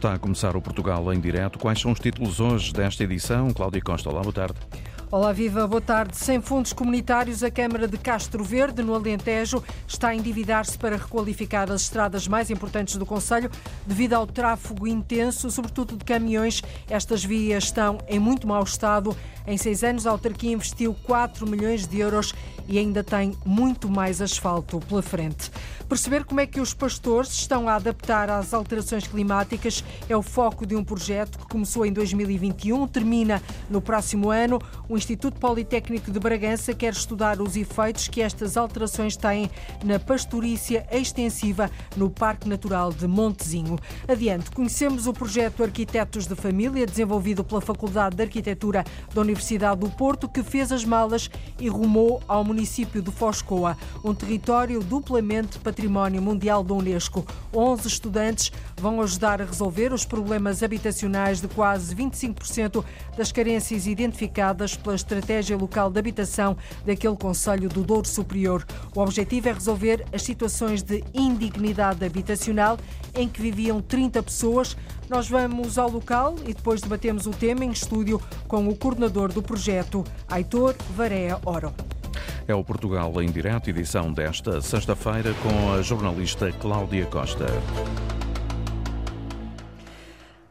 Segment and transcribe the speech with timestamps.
[0.00, 1.58] Está a começar o Portugal em direto.
[1.58, 3.52] Quais são os títulos hoje desta edição?
[3.52, 4.54] Cláudia Costa, olá, boa tarde.
[5.12, 6.16] Olá, viva, boa tarde.
[6.16, 11.68] Sem fundos comunitários, a Câmara de Castro Verde, no Alentejo, está a endividar-se para requalificar
[11.68, 13.50] as estradas mais importantes do Conselho
[13.84, 16.62] devido ao tráfego intenso, sobretudo de caminhões.
[16.88, 19.16] Estas vias estão em muito mau estado.
[19.48, 22.32] Em seis anos, a autarquia investiu 4 milhões de euros
[22.68, 25.50] e ainda tem muito mais asfalto pela frente.
[25.88, 30.64] Perceber como é que os pastores estão a adaptar às alterações climáticas é o foco
[30.64, 34.60] de um projeto que começou em 2021, termina no próximo ano.
[34.88, 39.50] O Instituto Politécnico de Bragança quer estudar os efeitos que estas alterações têm
[39.82, 43.78] na pastorícia extensiva no Parque Natural de Montezinho.
[44.06, 49.88] Adiante, conhecemos o projeto Arquitetos de Família, desenvolvido pela Faculdade de Arquitetura da Universidade do
[49.88, 56.20] Porto, que fez as malas e rumou ao município de Foscoa, um território duplamente Património
[56.20, 57.24] Mundial da Unesco.
[57.54, 62.84] 11 estudantes vão ajudar a resolver os problemas habitacionais de quase 25%
[63.16, 68.64] das carências identificadas pela Estratégia Local de Habitação daquele Conselho do Douro Superior.
[68.94, 72.78] O objetivo é resolver as situações de indignidade habitacional
[73.14, 74.76] em que viviam 30 pessoas.
[75.08, 79.42] Nós vamos ao local e depois debatemos o tema em estúdio com o coordenador do
[79.42, 81.72] projeto, Aitor Varea Oro.
[82.46, 87.46] É o Portugal em Direto, edição desta sexta-feira, com a jornalista Cláudia Costa.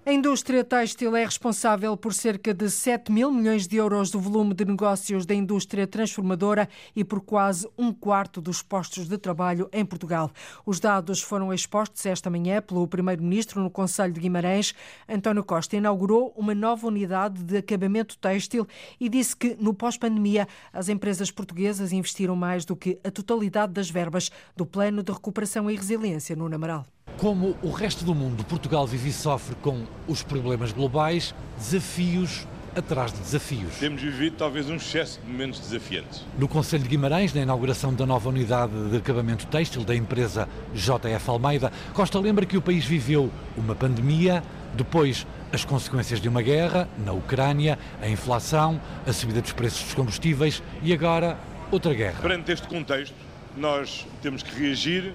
[0.09, 4.55] A indústria têxtil é responsável por cerca de 7 mil milhões de euros do volume
[4.55, 9.85] de negócios da indústria transformadora e por quase um quarto dos postos de trabalho em
[9.85, 10.31] Portugal.
[10.65, 14.73] Os dados foram expostos esta manhã pelo Primeiro-Ministro no Conselho de Guimarães.
[15.07, 18.67] António Costa inaugurou uma nova unidade de acabamento têxtil
[18.99, 23.91] e disse que, no pós-pandemia, as empresas portuguesas investiram mais do que a totalidade das
[23.91, 26.83] verbas do Plano de Recuperação e Resiliência no Namaral.
[27.19, 33.11] Como o resto do mundo, Portugal vive e sofre com os problemas globais, desafios atrás
[33.11, 33.75] de desafios.
[33.77, 36.23] Temos vivido talvez um excesso de momentos desafiantes.
[36.37, 41.29] No Conselho de Guimarães, na inauguração da nova unidade de acabamento têxtil da empresa JF
[41.29, 44.41] Almeida, Costa lembra que o país viveu uma pandemia,
[44.75, 49.93] depois as consequências de uma guerra na Ucrânia, a inflação, a subida dos preços dos
[49.93, 51.37] combustíveis e agora
[51.69, 52.21] outra guerra.
[52.21, 53.15] Perante este contexto,
[53.57, 55.13] nós temos que reagir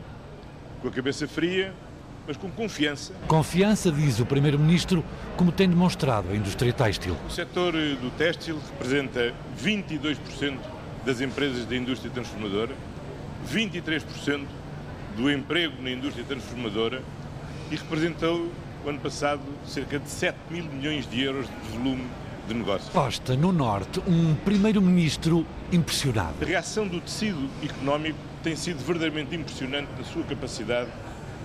[0.82, 1.72] com a cabeça fria,
[2.26, 3.12] mas com confiança.
[3.26, 5.04] Confiança, diz o Primeiro-Ministro,
[5.36, 7.16] como tem demonstrado a indústria têxtil.
[7.26, 10.56] O setor do têxtil representa 22%
[11.04, 12.74] das empresas da indústria transformadora,
[13.52, 14.46] 23%
[15.16, 17.02] do emprego na indústria transformadora
[17.70, 18.50] e representou,
[18.84, 22.04] o ano passado, cerca de 7 mil milhões de euros de volume
[22.48, 22.90] de negócios.
[22.90, 26.34] Costa, no Norte, um Primeiro-Ministro impressionado.
[26.42, 30.90] A reação do tecido económico tem sido verdadeiramente impressionante na sua capacidade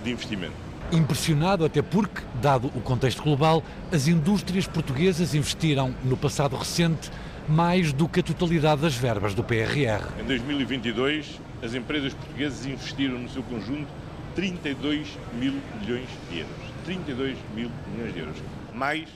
[0.04, 3.62] de investimento impressionado, até porque, dado o contexto global,
[3.92, 7.10] as indústrias portuguesas investiram no passado recente
[7.48, 10.04] mais do que a totalidade das verbas do PRR.
[10.20, 13.88] Em 2022, as empresas portuguesas investiram no seu conjunto
[14.34, 16.56] 32 mil milhões de euros.
[16.84, 18.36] 32 mil milhões de euros.
[18.74, 19.08] Mais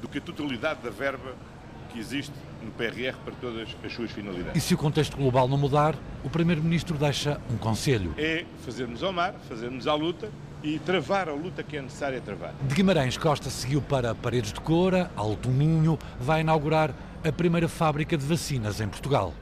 [0.00, 1.34] do que a totalidade da verba
[1.92, 4.56] que existe no PRR para todas as suas finalidades.
[4.56, 5.94] E se o contexto global não mudar,
[6.24, 8.14] o Primeiro-Ministro deixa um conselho.
[8.16, 10.30] É fazermos ao mar, fazermos à luta,
[10.66, 12.52] e travar a luta que é necessária travar.
[12.60, 16.92] De Guimarães, Costa seguiu para Paredes de Coura, Alto Minho, vai inaugurar
[17.24, 19.32] a primeira fábrica de vacinas em Portugal.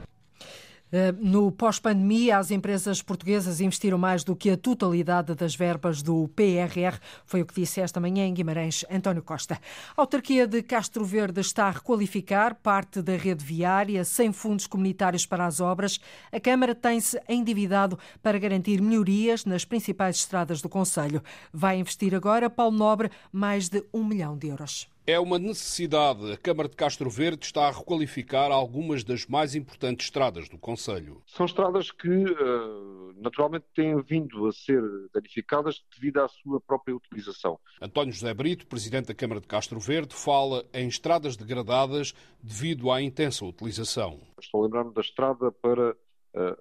[0.97, 6.29] Eh, no pós-pandemia, as empresas portuguesas investiram mais do que a totalidade das verbas do
[6.29, 9.59] PRR, foi o que disse esta manhã em Guimarães António Costa.
[9.97, 15.25] A autarquia de Castro Verde está a requalificar parte da rede viária sem fundos comunitários
[15.25, 15.99] para as obras.
[16.31, 21.21] A Câmara tem-se endividado para garantir melhorias nas principais estradas do Conselho.
[21.51, 24.94] Vai investir agora, Paulo Nobre, mais de um milhão de euros.
[25.07, 26.31] É uma necessidade.
[26.31, 31.21] A Câmara de Castro Verde está a requalificar algumas das mais importantes estradas do Conselho.
[31.27, 34.81] São estradas que, eh, naturalmente, têm vindo a ser
[35.13, 37.59] danificadas devido à sua própria utilização.
[37.79, 42.99] António José Brito, presidente da Câmara de Castro Verde, fala em estradas degradadas devido à
[42.99, 44.19] intensa utilização.
[44.41, 45.95] Estou a lembrar-me da estrada para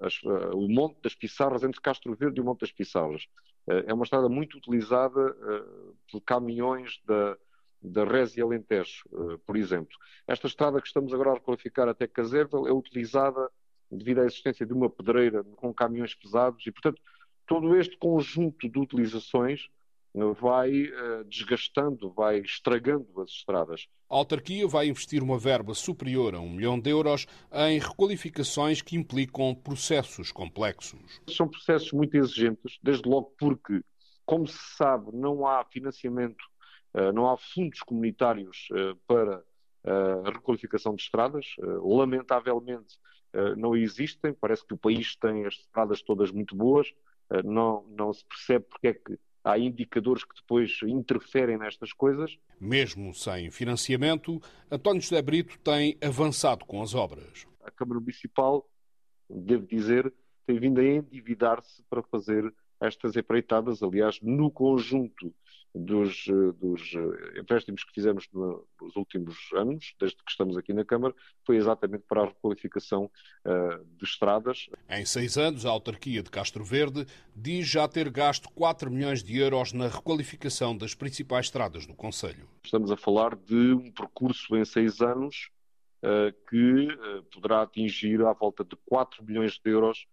[0.02, 3.26] as, uh, o Monte das Pissarras, entre Castro Verde e o Monte das Pissarras.
[3.67, 5.35] É uma estrada muito utilizada
[6.12, 7.35] por caminhões da
[7.84, 9.96] da Rés e Alentejo, eh, por exemplo.
[10.26, 13.50] Esta estrada que estamos agora a requalificar até Caservel é utilizada
[13.90, 17.00] devido à existência de uma pedreira com caminhões pesados e, portanto,
[17.46, 19.69] todo este conjunto de utilizações
[20.14, 23.86] eh, vai uh, desgastando, vai estragando as estradas.
[24.08, 28.96] A autarquia vai investir uma verba superior a um milhão de euros em requalificações que
[28.96, 31.20] implicam processos complexos.
[31.28, 33.82] São processos muito exigentes, desde logo porque,
[34.25, 36.44] como se sabe, não há financiamento
[37.14, 38.69] não há fundos comunitários
[39.06, 39.43] para
[39.85, 41.56] a requalificação de estradas.
[41.58, 42.99] lamentavelmente,
[43.56, 44.32] não existem.
[44.32, 46.93] Parece que o país tem as estradas todas muito boas.
[47.44, 52.38] não, não se percebe porque é que há indicadores que depois interferem nestas coisas.
[52.58, 57.46] Mesmo sem financiamento, António José Brito tem avançado com as obras.
[57.62, 58.67] A Câmara Municipal,
[59.29, 60.12] devo dizer,
[60.46, 65.35] tem vindo a endividar-se para fazer estas empreitadas, aliás, no conjunto
[65.75, 70.85] dos, eh, dos eh, empréstimos que fizemos nos últimos anos, desde que estamos aqui na
[70.85, 71.12] Câmara,
[71.44, 73.11] foi exatamente para a requalificação
[73.44, 74.69] uh, de estradas.
[74.88, 79.37] Em seis anos, a autarquia de Castro Verde diz já ter gasto 4 milhões de
[79.37, 82.49] euros na requalificação das principais estradas do Conselho.
[82.62, 85.50] Estamos a falar de um percurso em seis anos
[86.05, 90.06] uh, que uh, poderá atingir à volta de 4 milhões de euros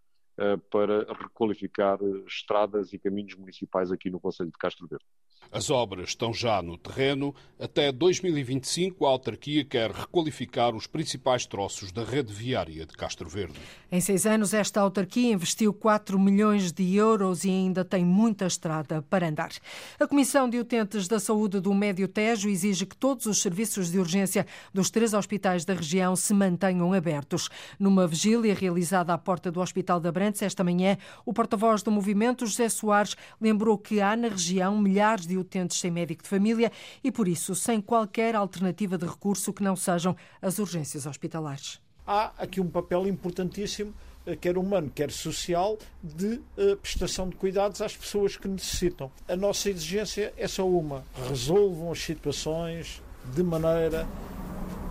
[0.72, 5.06] para requalificar estradas e caminhos municipais aqui no Conselho de Castro Verde.
[5.52, 7.34] As obras estão já no terreno.
[7.60, 13.60] Até 2025, a autarquia quer requalificar os principais troços da rede viária de Castro Verde.
[13.92, 19.02] Em seis anos, esta autarquia investiu 4 milhões de euros e ainda tem muita estrada
[19.02, 19.52] para andar.
[20.00, 24.00] A Comissão de Utentes da Saúde do Médio Tejo exige que todos os serviços de
[24.00, 27.50] urgência dos três hospitais da região se mantenham abertos.
[27.78, 32.46] Numa vigília realizada à porta do Hospital da Abrantes esta manhã, o porta-voz do movimento,
[32.46, 36.72] José Soares, lembrou que há na região milhares de utentes sem médico de família
[37.04, 41.80] e, por isso, sem qualquer alternativa de recurso que não sejam as urgências hospitalares.
[42.06, 43.94] Há aqui um papel importantíssimo
[44.25, 49.12] eh, quer humano, quer social, de uh, prestação de cuidados às pessoas que necessitam.
[49.28, 53.01] A nossa exigência é só uma: resolvam as situações
[53.33, 54.07] de maneira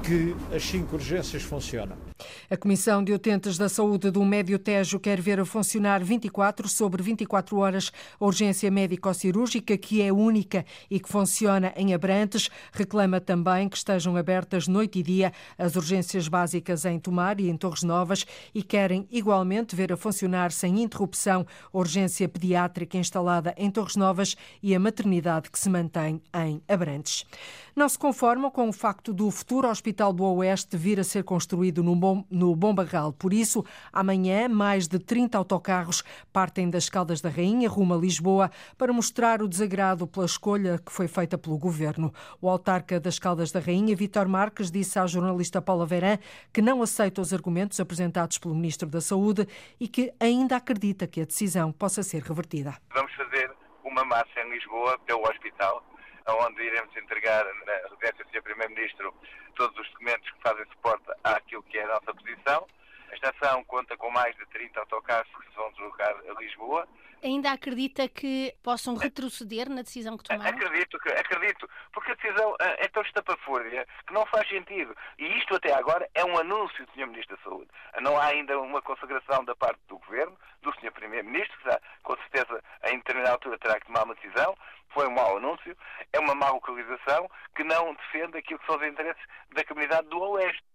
[0.03, 2.10] que as cinco urgências funcionam.
[2.51, 7.03] A Comissão de Utentes da Saúde do Médio Tejo quer ver a funcionar 24 sobre
[7.03, 12.51] 24 horas a urgência médico-cirúrgica, que é única e que funciona em Abrantes.
[12.73, 17.57] Reclama também que estejam abertas noite e dia as urgências básicas em Tomar e em
[17.57, 23.71] Torres Novas e querem igualmente ver a funcionar sem interrupção a urgência pediátrica instalada em
[23.71, 27.25] Torres Novas e a maternidade que se mantém em Abrantes.
[27.75, 31.83] Não se conformam com o facto do futuro Hospital do Oeste vir a ser construído
[31.83, 33.13] no Bom, no Bom Barral.
[33.13, 36.03] Por isso, amanhã, mais de 30 autocarros
[36.33, 40.91] partem das Caldas da Rainha rumo a Lisboa para mostrar o desagrado pela escolha que
[40.91, 42.13] foi feita pelo governo.
[42.41, 46.19] O autarca das Caldas da Rainha, Vítor Marques, disse à jornalista Paula Verã
[46.53, 49.47] que não aceita os argumentos apresentados pelo Ministro da Saúde
[49.79, 52.77] e que ainda acredita que a decisão possa ser revertida.
[52.93, 53.53] Vamos fazer
[53.85, 55.85] uma marcha em Lisboa pelo hospital
[56.27, 58.43] onde iremos entregar na residência do Sr.
[58.43, 59.15] Primeiro-Ministro
[59.55, 62.67] todos os documentos que fazem suporte àquilo que é a nossa posição.
[63.11, 66.89] A estação conta com mais de 30 autocarros que se vão deslocar a Lisboa.
[67.23, 70.57] Ainda acredita que possam retroceder na decisão que tomaram?
[70.57, 74.97] Acredito, acredito, porque a decisão é tão estapafúrdia que não faz sentido.
[75.19, 77.09] E isto até agora é um anúncio do Sr.
[77.09, 77.69] Ministro da Saúde.
[78.01, 80.93] Não há ainda uma consagração da parte do Governo, do Sr.
[80.93, 84.57] Primeiro-Ministro, que já, com certeza em determinada altura terá que tomar uma decisão,
[84.91, 85.77] foi um mau anúncio,
[86.13, 89.23] é uma má localização que não defende aquilo que são os interesses
[89.55, 90.70] da comunidade do Oeste.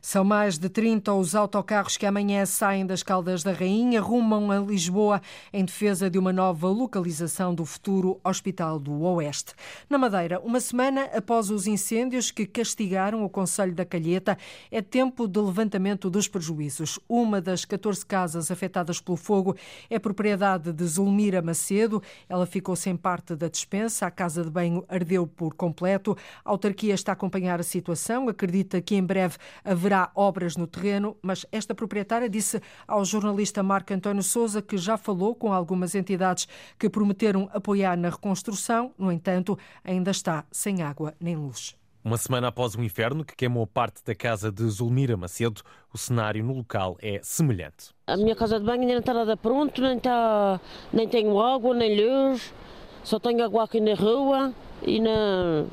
[0.00, 4.58] São mais de 30 os autocarros que amanhã saem das Caldas da Rainha, rumam a
[4.58, 5.20] Lisboa
[5.52, 9.52] em defesa de uma nova localização do futuro Hospital do Oeste.
[9.88, 14.38] Na Madeira, uma semana após os incêndios que castigaram o Conselho da Calheta,
[14.70, 16.98] é tempo de levantamento dos prejuízos.
[17.08, 19.56] Uma das 14 casas afetadas pelo fogo
[19.90, 22.02] é propriedade de Zulmira Macedo.
[22.28, 26.16] Ela ficou sem parte da dispensa, a casa de banho ardeu por completo.
[26.44, 31.16] A autarquia está a acompanhar a situação, acredita que em breve haverá obras no terreno,
[31.22, 36.46] mas esta proprietária disse ao jornalista Marco António Souza que já falou com algumas entidades
[36.78, 41.76] que prometeram apoiar na reconstrução, no entanto, ainda está sem água nem luz.
[42.04, 45.60] Uma semana após o inferno que queimou parte da casa de Zulmira Macedo,
[45.92, 47.90] o cenário no local é semelhante.
[48.06, 50.60] A minha casa de banho ainda não está nada pronto, nem, está,
[50.92, 52.54] nem tenho água, nem luz,
[53.02, 55.66] só tenho água aqui na rua e na,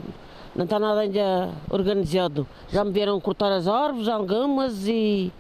[0.55, 2.47] não está nada ainda organizado.
[2.69, 5.31] Já me vieram cortar as árvores, algumas, e,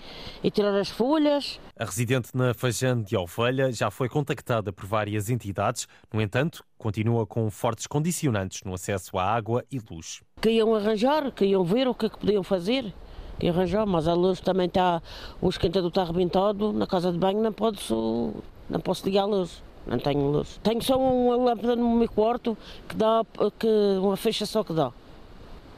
[0.43, 1.59] e tirar as folhas.
[1.79, 7.25] A residente na Fajã de Ovelha já foi contactada por várias entidades, no entanto, continua
[7.25, 10.21] com fortes condicionantes no acesso à água e luz.
[10.41, 12.93] Queriam arranjar, queriam ver o que é que podiam fazer.
[13.39, 15.01] Que arranjar, mas a luz também está.
[15.41, 18.33] O esquentador está arrebentado, na casa de banho não posso,
[18.69, 20.59] não posso ligar a luz não tenho luz.
[20.63, 22.57] Tenho só uma lâmpada no meu quarto
[22.89, 23.23] que dá
[23.59, 23.67] que,
[23.99, 24.91] uma fecha só que dá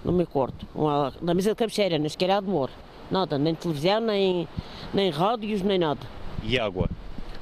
[0.03, 2.69] no meu quarto, uma, na mesa de cabeceira, na esquerda de mor.
[3.09, 4.47] Nada, nem televisão, nem,
[4.93, 6.01] nem rádios, nem nada.
[6.43, 6.89] E água?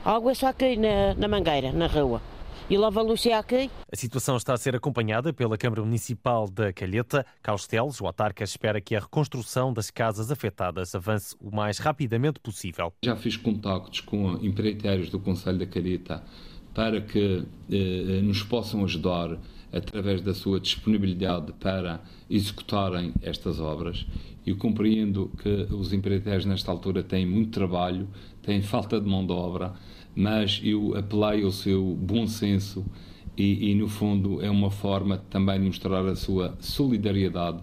[0.03, 2.21] A água é só aqui na, na mangueira, na rua.
[2.67, 3.69] E leva a luz aqui.
[3.91, 7.23] A situação está a ser acompanhada pela Câmara Municipal da Calheta.
[7.41, 12.39] Carlos Teles, o autarca, espera que a reconstrução das casas afetadas avance o mais rapidamente
[12.39, 12.91] possível.
[13.03, 16.23] Já fiz contactos com empreiteiros do Conselho da Calheta
[16.73, 19.37] para que eh, nos possam ajudar
[19.75, 24.05] através da sua disponibilidade para executarem estas obras.
[24.47, 28.07] Eu compreendo que os empreiteiros nesta altura têm muito trabalho,
[28.41, 29.73] têm falta de mão de obra,
[30.15, 32.85] mas eu apelei ao seu bom senso
[33.37, 37.61] e, e no fundo, é uma forma também de mostrar a sua solidariedade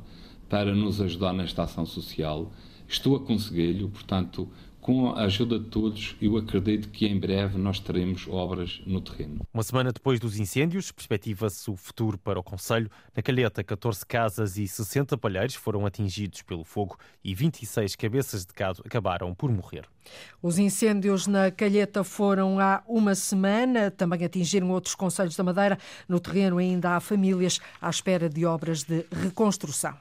[0.48, 2.52] para nos ajudar nesta ação social.
[2.86, 4.46] Estou a consegui-lo, portanto,
[4.82, 9.46] com a ajuda de todos, eu acredito que em breve nós teremos obras no terreno.
[9.54, 12.90] Uma semana depois dos incêndios, perspectiva-se o futuro para o Conselho.
[13.16, 18.52] Na Calheta, 14 casas e 60 palheiros foram atingidos pelo fogo e 26 cabeças de
[18.52, 19.84] gado acabaram por morrer.
[20.42, 25.78] Os incêndios na Calheta foram há uma semana, também atingiram outros conselhos da Madeira.
[26.08, 29.96] No terreno ainda há famílias à espera de obras de reconstrução.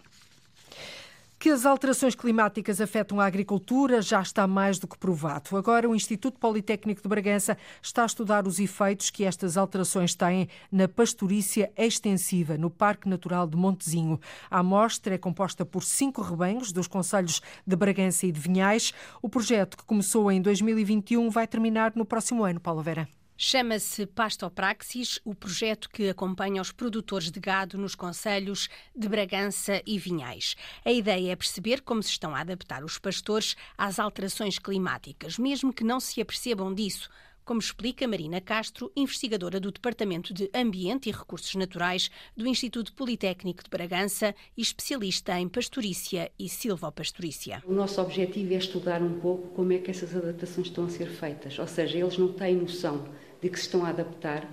[1.42, 5.58] Que as alterações climáticas afetam a agricultura já está mais do que provado.
[5.58, 10.48] Agora, o Instituto Politécnico de Bragança está a estudar os efeitos que estas alterações têm
[10.72, 14.20] na pastorícia extensiva no Parque Natural de Montezinho.
[14.52, 18.94] A amostra é composta por cinco rebanhos dos conselhos de Bragança e de Vinhais.
[19.20, 23.21] O projeto, que começou em 2021, vai terminar no próximo ano, Paula Vera.
[23.44, 29.98] Chama-se Pastopraxis, o projeto que acompanha os produtores de gado nos conselhos de Bragança e
[29.98, 30.56] Vinhais.
[30.86, 35.74] A ideia é perceber como se estão a adaptar os pastores às alterações climáticas, mesmo
[35.74, 37.10] que não se apercebam disso
[37.44, 43.64] como explica Marina Castro, investigadora do Departamento de Ambiente e Recursos Naturais do Instituto Politécnico
[43.64, 47.64] de Bragança e especialista em pastorícia e silvopastorícia.
[47.66, 51.08] O nosso objetivo é estudar um pouco como é que essas adaptações estão a ser
[51.08, 53.06] feitas, ou seja, eles não têm noção
[53.42, 54.48] de que se estão a adaptar,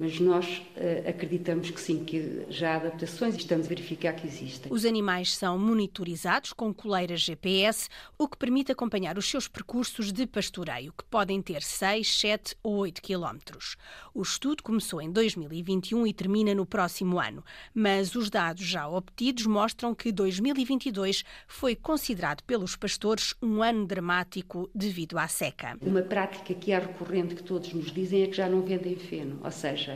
[0.00, 4.26] mas nós uh, acreditamos que sim, que já há adaptações e estamos a verificar que
[4.26, 4.72] existem.
[4.72, 10.26] Os animais são monitorizados com coleiras GPS, o que permite acompanhar os seus percursos de
[10.26, 13.76] pastoreio, que podem ter 6, 7 ou 8 quilómetros.
[14.14, 19.44] O estudo começou em 2021 e termina no próximo ano, mas os dados já obtidos
[19.44, 25.76] mostram que 2022 foi considerado pelos pastores um ano dramático devido à seca.
[25.82, 29.38] Uma prática que é recorrente que todos nos dizem é que já não vendem feno,
[29.44, 29.89] ou seja,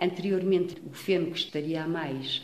[0.00, 2.38] Anteriormente, o feno que estaria a mais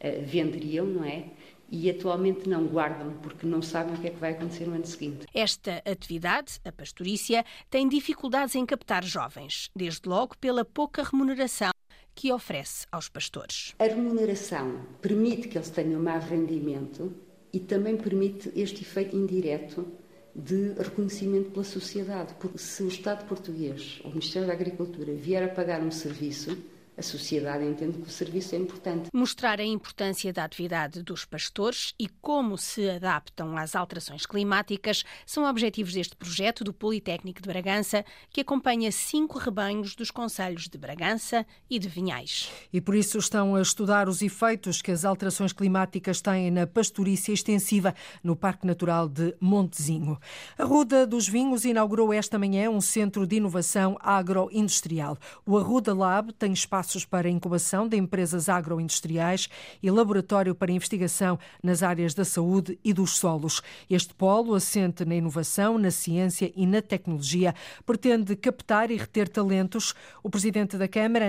[0.00, 1.26] uh, venderiam, não é?
[1.70, 4.86] e atualmente não guardam porque não sabem o que é que vai acontecer no ano
[4.86, 5.26] seguinte.
[5.32, 11.70] Esta atividade, a pastorícia, tem dificuldades em captar jovens, desde logo pela pouca remuneração
[12.14, 13.74] que oferece aos pastores.
[13.78, 17.14] A remuneração permite que eles tenham mais rendimento
[17.52, 19.86] e também permite este efeito indireto
[20.34, 25.48] de reconhecimento pela sociedade, porque se o Estado português, o Ministério da Agricultura, vier a
[25.48, 26.56] pagar um serviço,
[27.00, 29.08] a sociedade entende que o serviço é importante.
[29.12, 35.48] Mostrar a importância da atividade dos pastores e como se adaptam às alterações climáticas são
[35.48, 41.46] objetivos deste projeto do Politécnico de Bragança, que acompanha cinco rebanhos dos conselhos de Bragança
[41.70, 42.50] e de Vinhais.
[42.70, 47.32] E por isso estão a estudar os efeitos que as alterações climáticas têm na pastorícia
[47.32, 50.18] extensiva no Parque Natural de Montezinho.
[50.58, 55.16] A Ruda dos Vinhos inaugurou esta manhã um centro de inovação agroindustrial.
[55.46, 59.48] O Arruda Lab tem espaço espaços para incubação de empresas agroindustriais
[59.82, 63.62] e laboratório para investigação nas áreas da saúde e dos solos.
[63.88, 67.54] Este polo, assente na inovação, na ciência e na tecnologia,
[67.86, 69.94] pretende captar e reter talentos.
[70.22, 71.26] O presidente da Câmara,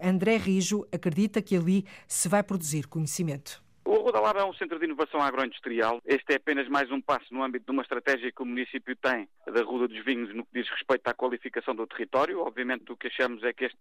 [0.00, 3.69] André Rijo, acredita que ali se vai produzir conhecimento.
[3.84, 6.00] O Rodalab é um centro de inovação agroindustrial.
[6.04, 9.28] Este é apenas mais um passo no âmbito de uma estratégia que o município tem
[9.46, 12.40] da Ruda dos Vinhos no que diz respeito à qualificação do território.
[12.40, 13.78] Obviamente o que achamos é que este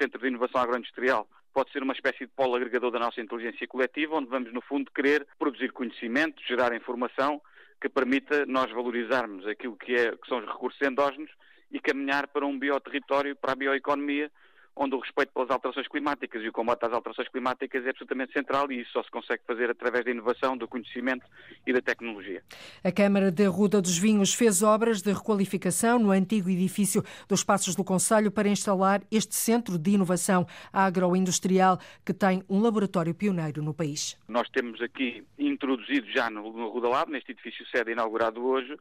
[0.00, 4.16] centro de inovação agroindustrial pode ser uma espécie de polo agregador da nossa inteligência coletiva,
[4.16, 7.40] onde vamos, no fundo, querer produzir conhecimento, gerar informação
[7.80, 11.30] que permita nós valorizarmos aquilo que, é, que são os recursos endógenos
[11.70, 14.30] e caminhar para um bioterritório, para a bioeconomia,
[14.74, 18.70] onde o respeito pelas alterações climáticas e o combate às alterações climáticas é absolutamente central
[18.72, 21.26] e isso só se consegue fazer através da inovação, do conhecimento
[21.66, 22.42] e da tecnologia.
[22.82, 27.74] A Câmara de Ruda dos Vinhos fez obras de requalificação no antigo edifício dos Passos
[27.74, 33.74] do Conselho para instalar este centro de inovação agroindustrial que tem um laboratório pioneiro no
[33.74, 34.18] país.
[34.26, 38.76] Nós temos aqui introduzido já no, no Ruda Lab, neste edifício sede inaugurado hoje,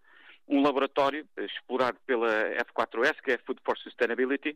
[0.47, 2.27] um laboratório explorado pela
[2.75, 4.55] F4S, que é Food for Sustainability, eh,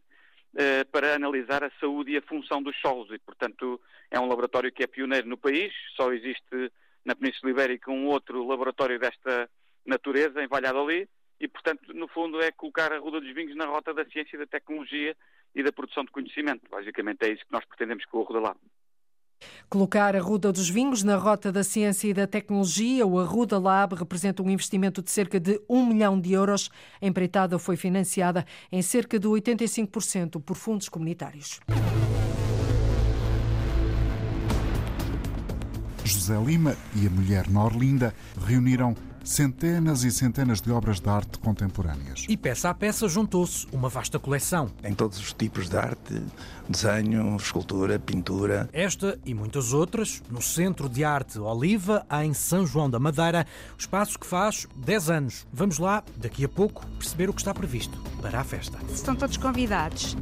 [0.91, 4.83] para analisar a saúde e a função dos solos e, portanto, é um laboratório que
[4.83, 6.71] é pioneiro no país, só existe
[7.03, 9.49] na Península Ibérica um outro laboratório desta
[9.85, 11.07] natureza em Valladolid
[11.39, 14.39] e, portanto, no fundo é colocar a Ruda dos Vinhos na rota da ciência e
[14.39, 15.15] da tecnologia
[15.53, 16.69] e da produção de conhecimento.
[16.69, 18.59] Basicamente é isso que nós pretendemos com o Arruda Lab.
[19.69, 23.95] Colocar a Ruda dos Vinhos na rota da ciência e da tecnologia, o Arruda Lab
[23.95, 26.69] representa um investimento de cerca de 1 milhão de euros.
[27.01, 31.59] A empreitada foi financiada em cerca de 85% por fundos comunitários.
[36.03, 38.13] José Lima e a mulher Norlinda
[38.45, 42.25] reuniram centenas e centenas de obras de arte contemporâneas.
[42.29, 44.69] E peça a peça juntou-se uma vasta coleção.
[44.83, 46.21] Em todos os tipos de arte,
[46.69, 48.69] desenho, escultura, pintura.
[48.71, 53.79] Esta e muitas outras no Centro de Arte Oliva, em São João da Madeira, o
[53.79, 55.47] espaço que faz 10 anos.
[55.51, 58.77] Vamos lá, daqui a pouco, perceber o que está previsto para a festa.
[58.93, 60.15] Estão todos convidados.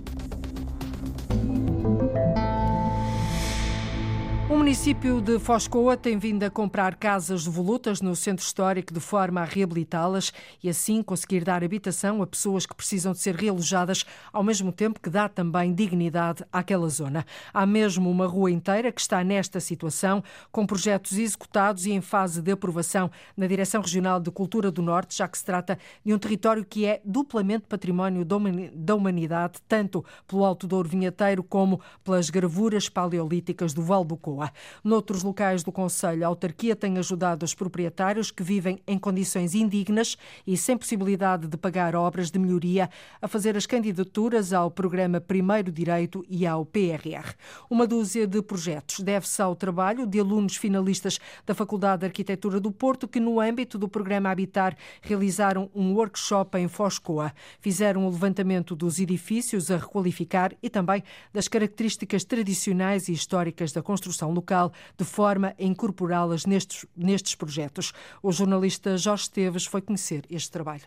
[4.50, 9.42] O município de Foscoa tem vindo a comprar casas devolutas no centro histórico de forma
[9.42, 14.44] a reabilitá-las e assim conseguir dar habitação a pessoas que precisam de ser realojadas, ao
[14.44, 17.26] mesmo tempo que dá também dignidade àquela zona.
[17.54, 20.22] Há mesmo uma rua inteira que está nesta situação,
[20.52, 25.18] com projetos executados e em fase de aprovação na Direção Regional de Cultura do Norte,
[25.18, 30.44] já que se trata de um território que é duplamente património da humanidade, tanto pelo
[30.44, 34.04] Alto Douro Vinheteiro como pelas gravuras paleolíticas do Val
[34.34, 34.52] Coa.
[34.84, 40.18] Noutros locais do Conselho, a autarquia tem ajudado os proprietários que vivem em condições indignas
[40.46, 42.90] e sem possibilidade de pagar obras de melhoria
[43.22, 47.36] a fazer as candidaturas ao programa Primeiro Direito e ao PRR.
[47.70, 52.72] Uma dúzia de projetos deve-se ao trabalho de alunos finalistas da Faculdade de Arquitetura do
[52.72, 57.32] Porto que, no âmbito do programa Habitar, realizaram um workshop em Foscoa.
[57.60, 63.84] Fizeram o levantamento dos edifícios a requalificar e também das características tradicionais e históricas da
[63.84, 67.92] construção local, de forma a incorporá-las nestes, nestes projetos.
[68.22, 70.84] O jornalista Jorge Esteves foi conhecer este trabalho.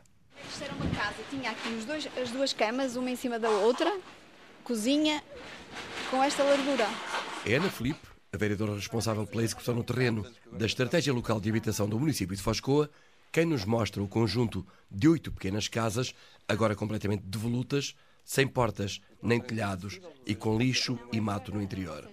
[0.48, 3.98] Isto era uma casa, tinha aqui dois, as duas camas, uma em cima da outra,
[4.62, 5.22] cozinha,
[6.10, 6.86] com esta largura.
[7.44, 11.88] É Ana Felipe, a vereadora responsável pela execução no terreno da Estratégia Local de Habitação
[11.88, 12.90] do município de Foscoa,
[13.32, 16.14] quem nos mostra o conjunto de oito pequenas casas,
[16.48, 22.08] agora completamente devolutas, sem portas nem telhados e com lixo e mato no interior.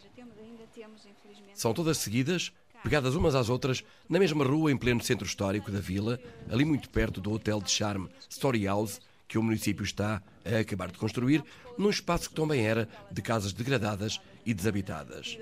[1.63, 2.51] São todas seguidas,
[2.83, 6.19] pegadas umas às outras, na mesma rua em pleno centro histórico da vila,
[6.51, 8.99] ali muito perto do Hotel de Charme Story House,
[9.29, 11.41] que o município está a acabar de construir,
[11.77, 15.37] num espaço que também era de casas degradadas e desabitadas.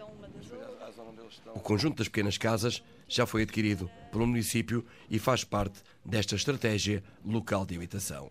[1.55, 7.03] O conjunto das pequenas casas já foi adquirido pelo município e faz parte desta estratégia
[7.25, 8.29] local de habitação.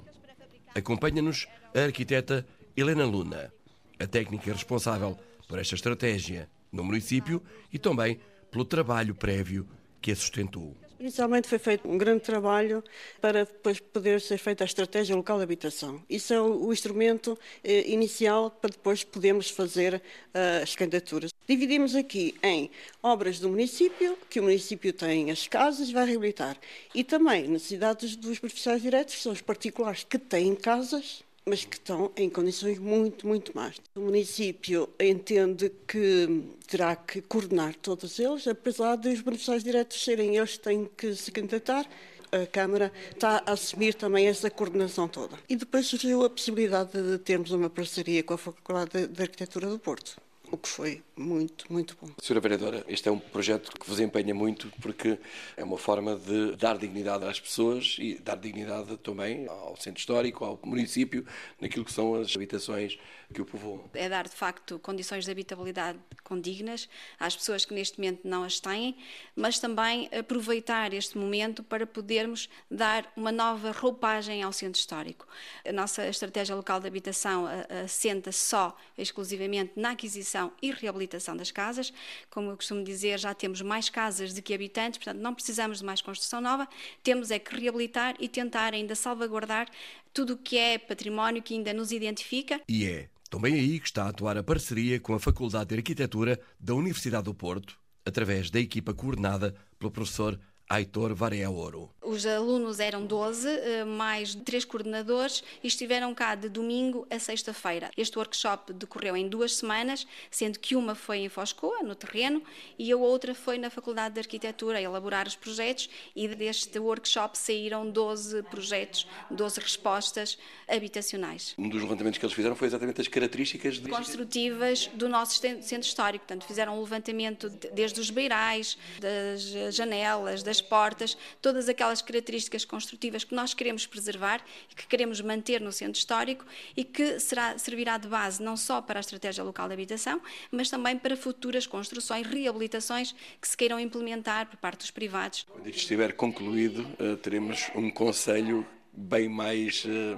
[0.76, 3.52] Acompanha-nos a arquiteta Helena Luna,
[3.98, 9.66] a técnica responsável por esta estratégia no município e também pelo trabalho prévio
[10.00, 10.76] que a sustentou.
[11.00, 12.84] Inicialmente foi feito um grande trabalho
[13.22, 16.02] para depois poder ser feita a estratégia local de habitação.
[16.10, 21.30] Isso é o, instrumento eh, inicial para depois podermos fazer uh, as candidaturas.
[21.48, 22.70] Dividimos aqui em
[23.02, 26.58] obras do município, que o município tem as casas e vai reabilitar,
[26.94, 31.76] e também necessidades dos profissionais diretos, que são os particulares que têm casas mas que
[31.76, 33.76] estão em condições muito, muito más.
[33.94, 40.36] O município entende que terá que coordenar todos eles, apesar de os beneficiários diretos serem
[40.36, 41.86] eles que têm que se candidatar.
[42.32, 45.36] A Câmara está a assumir também essa coordenação toda.
[45.48, 49.78] E depois surgiu a possibilidade de termos uma parceria com a Faculdade de Arquitetura do
[49.78, 50.16] Porto
[50.50, 52.10] o que foi muito, muito bom.
[52.20, 55.18] Senhora Vereadora, este é um projeto que vos empenha muito porque
[55.56, 60.44] é uma forma de dar dignidade às pessoas e dar dignidade também ao centro histórico,
[60.44, 61.24] ao município,
[61.60, 62.98] naquilo que são as habitações
[63.32, 63.84] que o povoam.
[63.94, 68.58] É dar, de facto, condições de habitabilidade condignas às pessoas que neste momento não as
[68.58, 68.96] têm,
[69.36, 75.26] mas também aproveitar este momento para podermos dar uma nova roupagem ao centro histórico.
[75.66, 77.46] A nossa estratégia local de habitação
[77.84, 81.92] assenta só, exclusivamente, na aquisição e reabilitação das casas.
[82.30, 85.84] Como eu costumo dizer, já temos mais casas do que habitantes, portanto, não precisamos de
[85.84, 86.68] mais construção nova,
[87.02, 89.68] temos é que reabilitar e tentar ainda salvaguardar
[90.14, 92.60] tudo o que é património que ainda nos identifica.
[92.68, 96.40] E é também aí que está a atuar a parceria com a Faculdade de Arquitetura
[96.58, 101.90] da Universidade do Porto, através da equipa coordenada pelo professor Aitor Varea Ouro.
[102.10, 107.88] Os alunos eram 12, eh, mais três coordenadores, e estiveram cá de domingo a sexta-feira.
[107.96, 112.42] Este workshop decorreu em duas semanas, sendo que uma foi em Foscoa, no terreno,
[112.76, 117.38] e a outra foi na Faculdade de Arquitetura, a elaborar os projetos, e deste workshop
[117.38, 121.54] saíram 12 projetos, 12 respostas habitacionais.
[121.56, 123.88] Um dos levantamentos que eles fizeram foi exatamente as características de...
[123.88, 126.24] construtivas do nosso centro histórico.
[126.26, 129.42] Portanto, fizeram um levantamento desde os beirais, das
[129.72, 135.20] janelas, das portas, todas aquelas aquelas características construtivas que nós queremos preservar e que queremos
[135.20, 136.44] manter no centro histórico
[136.76, 140.70] e que será, servirá de base não só para a estratégia local de habitação, mas
[140.70, 145.46] também para futuras construções, reabilitações que se queiram implementar por parte dos privados.
[145.48, 150.16] Quando isto estiver concluído, eh, teremos um Conselho bem mais eh,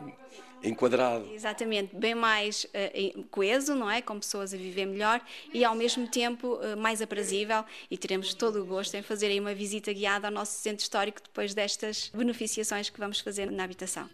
[0.63, 1.29] enquadrado.
[1.33, 4.01] Exatamente, bem mais uh, coeso, não é?
[4.01, 5.21] Com pessoas a viver melhor
[5.53, 9.41] e ao mesmo tempo uh, mais aprazível e teremos todo o gosto em fazer aí
[9.41, 14.09] uma visita guiada ao nosso centro histórico depois destas beneficiações que vamos fazer na habitação.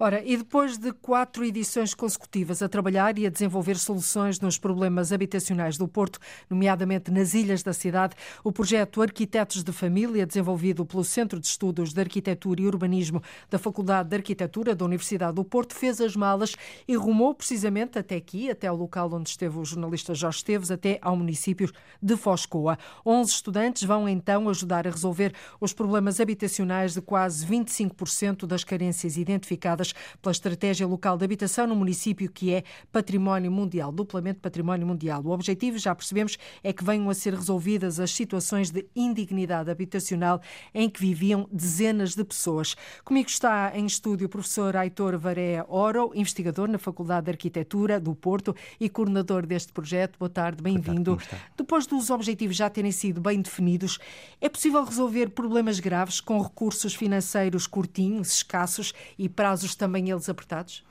[0.00, 5.12] Ora, e depois de quatro edições consecutivas a trabalhar e a desenvolver soluções nos problemas
[5.12, 11.02] habitacionais do Porto, nomeadamente nas ilhas da cidade, o projeto Arquitetos de Família, desenvolvido pelo
[11.02, 15.74] Centro de Estudos de Arquitetura e Urbanismo da Faculdade de Arquitetura da Universidade do Porto,
[15.74, 16.54] fez as malas
[16.86, 21.00] e rumou precisamente até aqui, até ao local onde esteve o jornalista Jorge Esteves, até
[21.02, 22.78] ao município de Foscoa.
[23.04, 29.16] Onze estudantes vão então ajudar a resolver os problemas habitacionais de quase 25% das carências
[29.16, 29.87] identificadas
[30.20, 35.22] pela Estratégia Local de Habitação no município que é Património Mundial, duplamente Património Mundial.
[35.24, 40.40] O objetivo, já percebemos, é que venham a ser resolvidas as situações de indignidade habitacional
[40.74, 42.76] em que viviam dezenas de pessoas.
[43.04, 48.14] Comigo está em estúdio o professor Aitor Varéa Oro, investigador na Faculdade de Arquitetura do
[48.14, 50.18] Porto e coordenador deste projeto.
[50.18, 51.18] Boa tarde, bem-vindo.
[51.56, 53.98] Depois dos objetivos já terem sido bem definidos,
[54.40, 60.84] é possível resolver problemas graves com recursos financeiros curtinhos, escassos e prazos também eles apertados?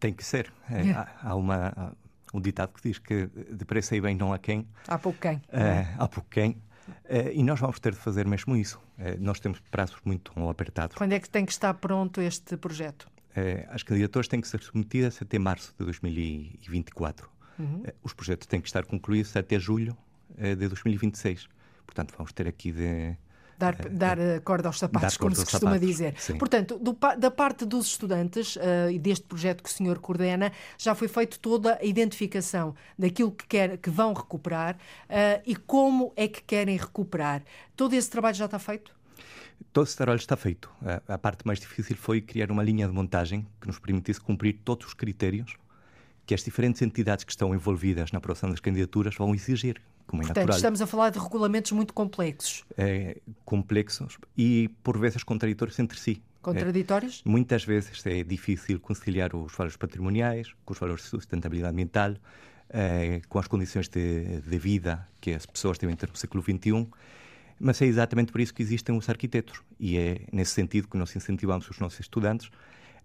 [0.00, 0.52] Tem que ser.
[0.70, 1.06] É, é.
[1.22, 1.94] Há, uma,
[2.32, 4.66] um ditado que diz que depressa e bem não há quem.
[4.88, 5.42] Há pouco quem.
[5.48, 6.62] É, há pouco quem.
[7.04, 8.80] É, e nós vamos ter de fazer mesmo isso.
[8.98, 10.96] É, nós temos prazos muito apertados.
[10.96, 13.08] Quando é que tem que estar pronto este projeto?
[13.34, 17.30] É, as candidaturas têm que ser submetidas até março de 2024.
[17.58, 17.82] Uhum.
[18.02, 19.96] Os projetos têm que estar concluídos até julho
[20.36, 21.48] de 2026.
[21.84, 23.16] Portanto, vamos ter aqui de
[23.62, 24.40] Dar, é, dar é.
[24.40, 25.86] corda aos sapatos, como se costuma sapatos.
[25.86, 26.14] dizer.
[26.18, 26.36] Sim.
[26.36, 30.96] Portanto, do, da parte dos estudantes uh, e deste projeto que o senhor coordena, já
[30.96, 36.26] foi feita toda a identificação daquilo que, quer, que vão recuperar uh, e como é
[36.26, 37.42] que querem recuperar.
[37.76, 38.92] Todo esse trabalho já está feito?
[39.72, 40.68] Todo esse trabalho está feito.
[40.84, 44.58] A, a parte mais difícil foi criar uma linha de montagem que nos permitisse cumprir
[44.64, 45.56] todos os critérios
[46.26, 50.26] que as diferentes entidades que estão envolvidas na aprovação das candidaturas vão exigir, como é
[50.26, 50.56] Portanto, natural.
[50.56, 52.64] estamos a falar de regulamentos muito complexos.
[52.76, 56.22] É, complexos e, por vezes, contraditórios entre si.
[56.42, 57.22] Contraditórios?
[57.24, 62.14] É, muitas vezes é difícil conciliar os valores patrimoniais com os valores de sustentabilidade ambiental,
[62.68, 66.88] é, com as condições de, de, vida que as pessoas devem ter no século XXI.
[67.60, 69.62] Mas é exatamente por isso que existem os arquitetos.
[69.78, 72.50] E é nesse sentido que nós incentivamos os nossos estudantes,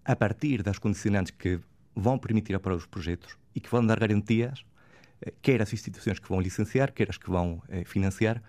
[0.04, 1.60] a partir das condicionantes que
[1.96, 4.64] vão permitir aprovar os projetos e que vão dar garantias,
[5.42, 8.42] quer as instituições que vão licenciar, quer as que vão eh, financiar,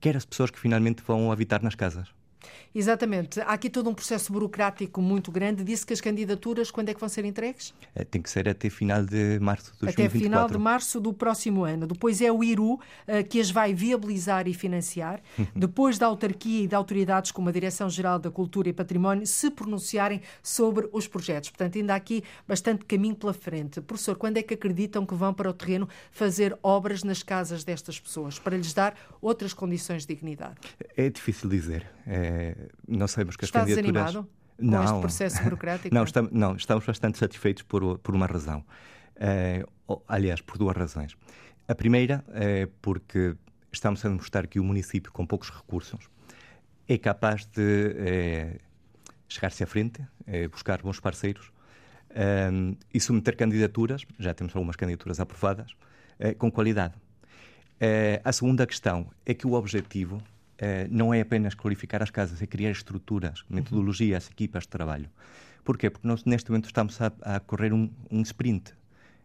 [0.00, 2.08] quer as pessoas que finalmente vão habitar nas casas.
[2.74, 3.40] Exatamente.
[3.40, 5.64] Há aqui todo um processo burocrático muito grande.
[5.64, 7.74] Disse que as candidaturas, quando é que vão ser entregues?
[7.94, 10.04] É, tem que ser até final de março de 2024.
[10.04, 11.86] Até final de março do próximo ano.
[11.86, 12.80] Depois é o IRU uh,
[13.28, 15.20] que as vai viabilizar e financiar.
[15.54, 20.20] Depois da autarquia e de autoridades como a Direção-Geral da Cultura e Património se pronunciarem
[20.42, 21.50] sobre os projetos.
[21.50, 23.80] Portanto, ainda há aqui bastante caminho pela frente.
[23.80, 27.98] Professor, quando é que acreditam que vão para o terreno fazer obras nas casas destas
[27.98, 30.56] pessoas para lhes dar outras condições de dignidade?
[30.96, 31.86] É difícil dizer.
[32.06, 34.06] É é, nós sabemos que Está as candidaturas.
[34.06, 35.92] Desanimado com não, este processo burocrático?
[35.94, 38.64] Não, estamos, não, estamos bastante satisfeitos por, por uma razão.
[39.16, 39.64] É,
[40.06, 41.16] aliás, por duas razões.
[41.66, 43.34] A primeira é porque
[43.72, 46.08] estamos a demonstrar que o município, com poucos recursos,
[46.86, 48.58] é capaz de é,
[49.28, 51.50] chegar-se à frente, é, buscar bons parceiros
[52.92, 55.76] e submeter candidaturas, já temos algumas candidaturas aprovadas,
[56.38, 56.94] com qualidade.
[58.24, 60.20] a segunda questão é que o objetivo
[60.90, 64.32] não é apenas qualificar as casas, é criar estruturas, metodologias, uhum.
[64.32, 65.08] equipas de trabalho.
[65.64, 65.90] Porquê?
[65.90, 68.74] Porque nós, neste momento, estamos a, a correr um, um sprint.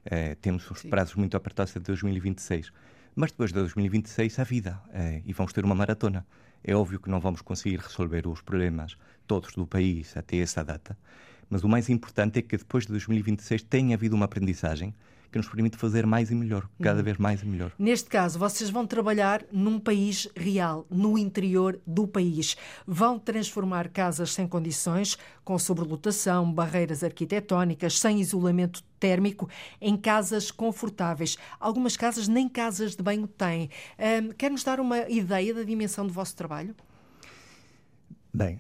[0.06, 0.90] Eh, temos os Sim.
[0.90, 2.72] prazos muito apertados até 2026.
[3.16, 4.82] Mas depois de 2026, a vida.
[4.94, 6.26] Eh, e vamos ter uma maratona.
[6.64, 10.98] É óbvio que não vamos conseguir resolver os problemas todos do país até essa data.
[11.50, 14.94] Mas o mais importante é que depois de 2026 tenha havido uma aprendizagem
[15.32, 17.04] que nos permite fazer mais e melhor, cada uhum.
[17.04, 17.72] vez mais e melhor.
[17.78, 22.56] Neste caso, vocês vão trabalhar num país real, no interior do país.
[22.86, 31.38] Vão transformar casas sem condições, com sobrelotação, barreiras arquitetónicas, sem isolamento térmico, em casas confortáveis.
[31.60, 33.70] Algumas casas nem casas de banho têm.
[34.00, 36.76] Um, quer-nos dar uma ideia da dimensão do vosso trabalho?
[38.34, 38.60] Bem,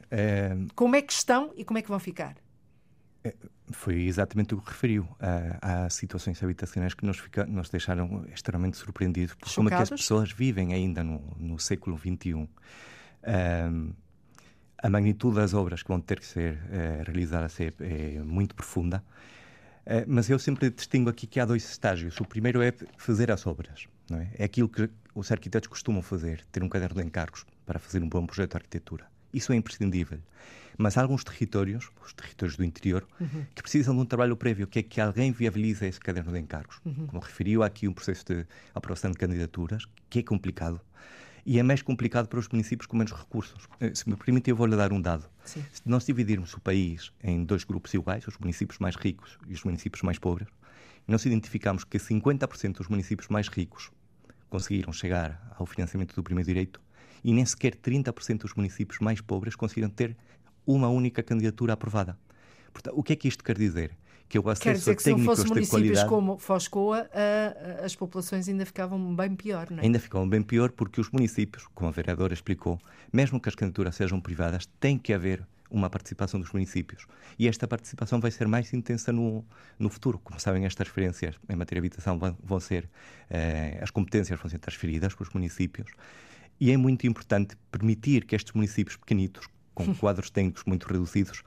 [0.73, 2.37] como é que estão e como é que vão ficar?
[3.71, 5.07] Foi exatamente o que referiu.
[5.19, 9.81] Há, há situações habitacionais que nos, fica, nos deixaram extremamente surpreendidos por como é que
[9.81, 12.33] as pessoas vivem ainda no, no século XXI.
[12.35, 13.93] Um,
[14.85, 19.03] a magnitude das obras que vão ter que ser eh, realizadas é, é, muito profunda,
[19.83, 22.19] eh, mas eu sempre distingo aqui que há dois estágios.
[22.19, 24.29] O primeiro é fazer as obras, não é?
[24.37, 28.09] É aquilo que os arquitetos costumam fazer, ter um caderno de encargos para fazer um
[28.09, 29.14] bom projeto de arquitetura.
[29.35, 30.19] Isso é imprescindível.
[30.77, 33.45] Mas há alguns territórios, os territórios do interior, uhum.
[33.53, 36.79] que precisam de um trabalho prévio, que é que alguém viabilize esse caderno de encargos.
[36.85, 37.07] Uhum.
[37.07, 40.79] Como referiu, há aqui um processo de aprovação de candidaturas, que é complicado.
[41.45, 43.67] E é mais complicado para os municípios com menos recursos.
[43.79, 45.29] Eh, se me permite, eu vou-lhe dar um dado.
[45.43, 45.63] Sim.
[45.71, 49.63] Se nós dividirmos o país em dois grupos iguais, os municípios mais ricos e os
[49.63, 50.47] municípios mais pobres,
[51.05, 53.91] nós identificamos que 50% dos municípios mais ricos
[54.49, 56.81] conseguiram chegar ao financiamento do primeiro direito
[57.25, 60.15] e nem sequer 30% dos municípios mais pobres conseguiram ter
[60.65, 62.15] uma única candidatura aprovada.
[62.71, 63.97] Portanto, o que é que isto quer dizer?
[64.29, 67.09] Que o acesso quer dizer que se não fossem municípios como Foscoa,
[67.83, 69.81] as populações ainda ficavam bem pior, não é?
[69.81, 72.79] Ainda ficavam bem pior porque os municípios, como a vereadora explicou,
[73.11, 77.07] mesmo que as candidaturas sejam privadas, tem que haver uma participação dos municípios.
[77.39, 79.43] E esta participação vai ser mais intensa no,
[79.79, 80.19] no futuro.
[80.23, 82.87] Como sabem, estas transferências em matéria de habitação vão, vão ser,
[83.31, 85.89] eh, as competências vão ser transferidas para os municípios.
[86.59, 91.43] E é muito importante permitir que estes municípios pequenitos, com quadros técnicos muito reduzidos,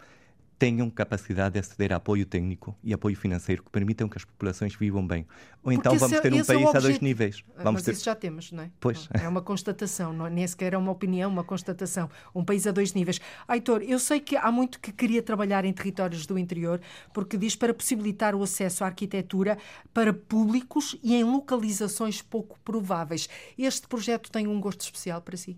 [0.58, 4.74] tenham capacidade de aceder a apoio técnico e apoio financeiro que permitam que as populações
[4.74, 5.24] vivam bem.
[5.62, 7.44] Ou então Porque vamos ter um país é a dois níveis.
[7.50, 7.92] Ah, vamos Mas ter...
[7.92, 8.70] isso já temos, não é?
[8.80, 9.08] Pois.
[9.12, 10.30] É uma constatação, não, é?
[10.30, 12.10] nem sequer é uma opinião, uma constatação.
[12.34, 13.20] Um país a dois níveis.
[13.46, 16.80] Aitor, eu sei que há muito que queria trabalhar em territórios do interior,
[17.12, 19.58] porque diz para possibilitar o acesso à arquitetura
[19.94, 23.28] para públicos e em localizações pouco prováveis.
[23.56, 25.56] Este projeto tem um gosto especial para si?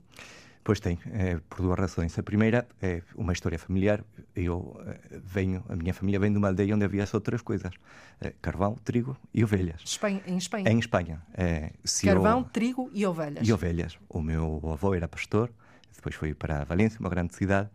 [0.62, 2.18] Pois tem, é, por duas razões.
[2.18, 4.05] A primeira é uma história familiar.
[4.37, 7.73] Eu é, venho, a minha família vem de uma aldeia onde havia outras coisas:
[8.20, 9.81] é, carvão, trigo e ovelhas.
[9.83, 10.70] Espanha, em Espanha?
[10.70, 11.23] Em Espanha.
[11.33, 11.73] É,
[12.05, 13.49] carvão, eu, trigo e ovelhas.
[13.49, 13.99] E ovelhas.
[14.09, 15.51] O meu avô era pastor,
[15.94, 17.70] depois foi para Valência, uma grande cidade,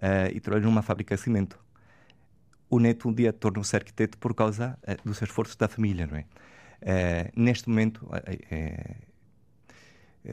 [0.00, 1.58] é, e trabalhou numa fábrica de cimento.
[2.70, 6.24] O neto um dia tornou-se arquiteto por causa dos esforços da família, não é?
[7.36, 8.08] neste momento
[8.48, 8.94] eh,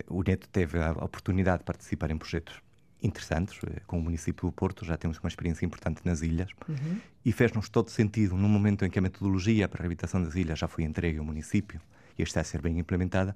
[0.08, 2.62] o Neto teve a oportunidade de participar em projetos
[3.02, 7.00] interessantes, eh, com o município do Porto, já temos uma experiência importante nas ilhas, uhum.
[7.24, 10.60] e fez-nos todo sentido, no momento em que a metodologia para a reabilitação das ilhas
[10.60, 11.80] já foi entregue ao município
[12.18, 13.36] e está a ser bem implementada,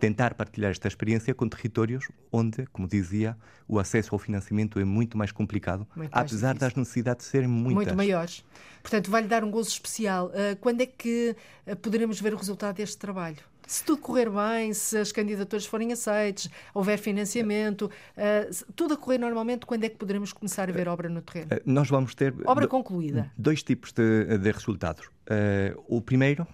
[0.00, 3.36] tentar partilhar esta experiência com territórios onde, como dizia,
[3.68, 7.74] o acesso ao financiamento é muito mais complicado, muito apesar mais das necessidades serem muitas.
[7.74, 8.44] Muito maiores.
[8.82, 10.28] Portanto, vai-lhe dar um gozo especial.
[10.28, 11.36] Uh, quando é que
[11.82, 13.51] poderemos ver o resultado deste trabalho?
[13.72, 19.16] Se tudo correr bem, se as candidaturas forem aceites, houver financiamento, uh, tudo a correr
[19.16, 21.54] normalmente, quando é que poderemos começar a ver obra no terreno?
[21.54, 22.34] Uh, nós vamos ter.
[22.44, 23.32] Obra concluída.
[23.36, 25.06] Dois tipos de, de resultados.
[25.06, 26.46] Uh, o primeiro,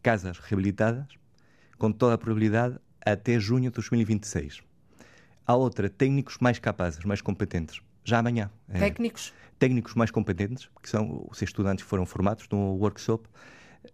[0.00, 1.06] casas reabilitadas,
[1.76, 4.60] com toda a probabilidade, até junho de 2026.
[5.44, 8.48] A outra, técnicos mais capazes, mais competentes, já amanhã.
[8.72, 9.32] Técnicos?
[9.58, 13.28] Técnicos mais competentes, que são os estudantes que foram formados no workshop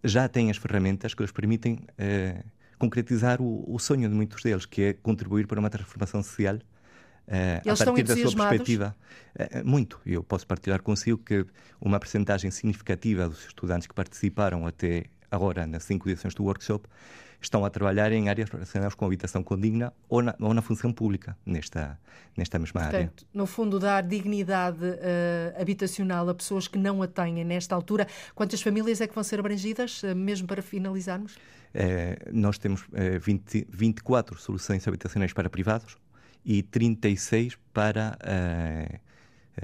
[0.02, 2.44] já têm as ferramentas que lhes permitem uh,
[2.78, 7.70] concretizar o, o, sonho de muitos deles, que é contribuir para uma transformação social uh,
[7.70, 8.96] a partir da sua perspectiva.
[9.34, 10.00] Uh, muito.
[10.04, 11.46] Eu posso partilhar consigo que
[11.80, 16.88] uma percentagem significativa dos estudantes que participaram até agora nas cinco edições do workshop
[17.40, 21.36] estão a trabalhar em áreas relacionadas com habitação condigna ou na, ou na função pública,
[21.44, 21.98] nesta,
[22.36, 23.12] nesta mesma Portanto, área.
[23.32, 28.06] No fundo, dar dignidade uh, habitacional a pessoas que não a têm nesta altura.
[28.34, 31.34] Quantas famílias é que vão ser abrangidas, uh, mesmo para finalizarmos?
[31.34, 31.38] Uh,
[32.32, 32.84] nós temos
[33.20, 35.96] 20, 24 soluções habitacionais para privados
[36.44, 38.16] e 36 para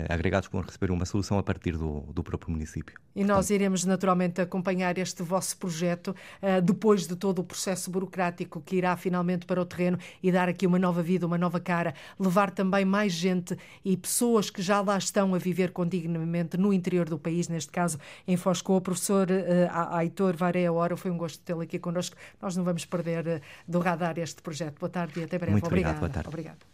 [0.08, 2.96] agregados que vão receber uma solução a partir do, do próprio município.
[3.14, 6.08] E nós iremos naturalmente acompanhar este vosso projeto
[6.42, 10.48] uh, depois de todo o processo burocrático que irá finalmente para o terreno e dar
[10.48, 14.80] aqui uma nova vida, uma nova cara, levar também mais gente e pessoas que já
[14.80, 18.80] lá estão a viver condignamente no interior do país, neste caso em Foscoa.
[18.80, 22.16] Professor uh, Aitor Varea Hora, foi um gosto tê-lo aqui connosco.
[22.40, 24.78] Nós não vamos perder do radar este projeto.
[24.78, 25.52] Boa tarde e até breve.
[25.52, 25.98] Muito obrigado.
[25.98, 26.28] Boa tarde.
[26.28, 26.71] Obrigado.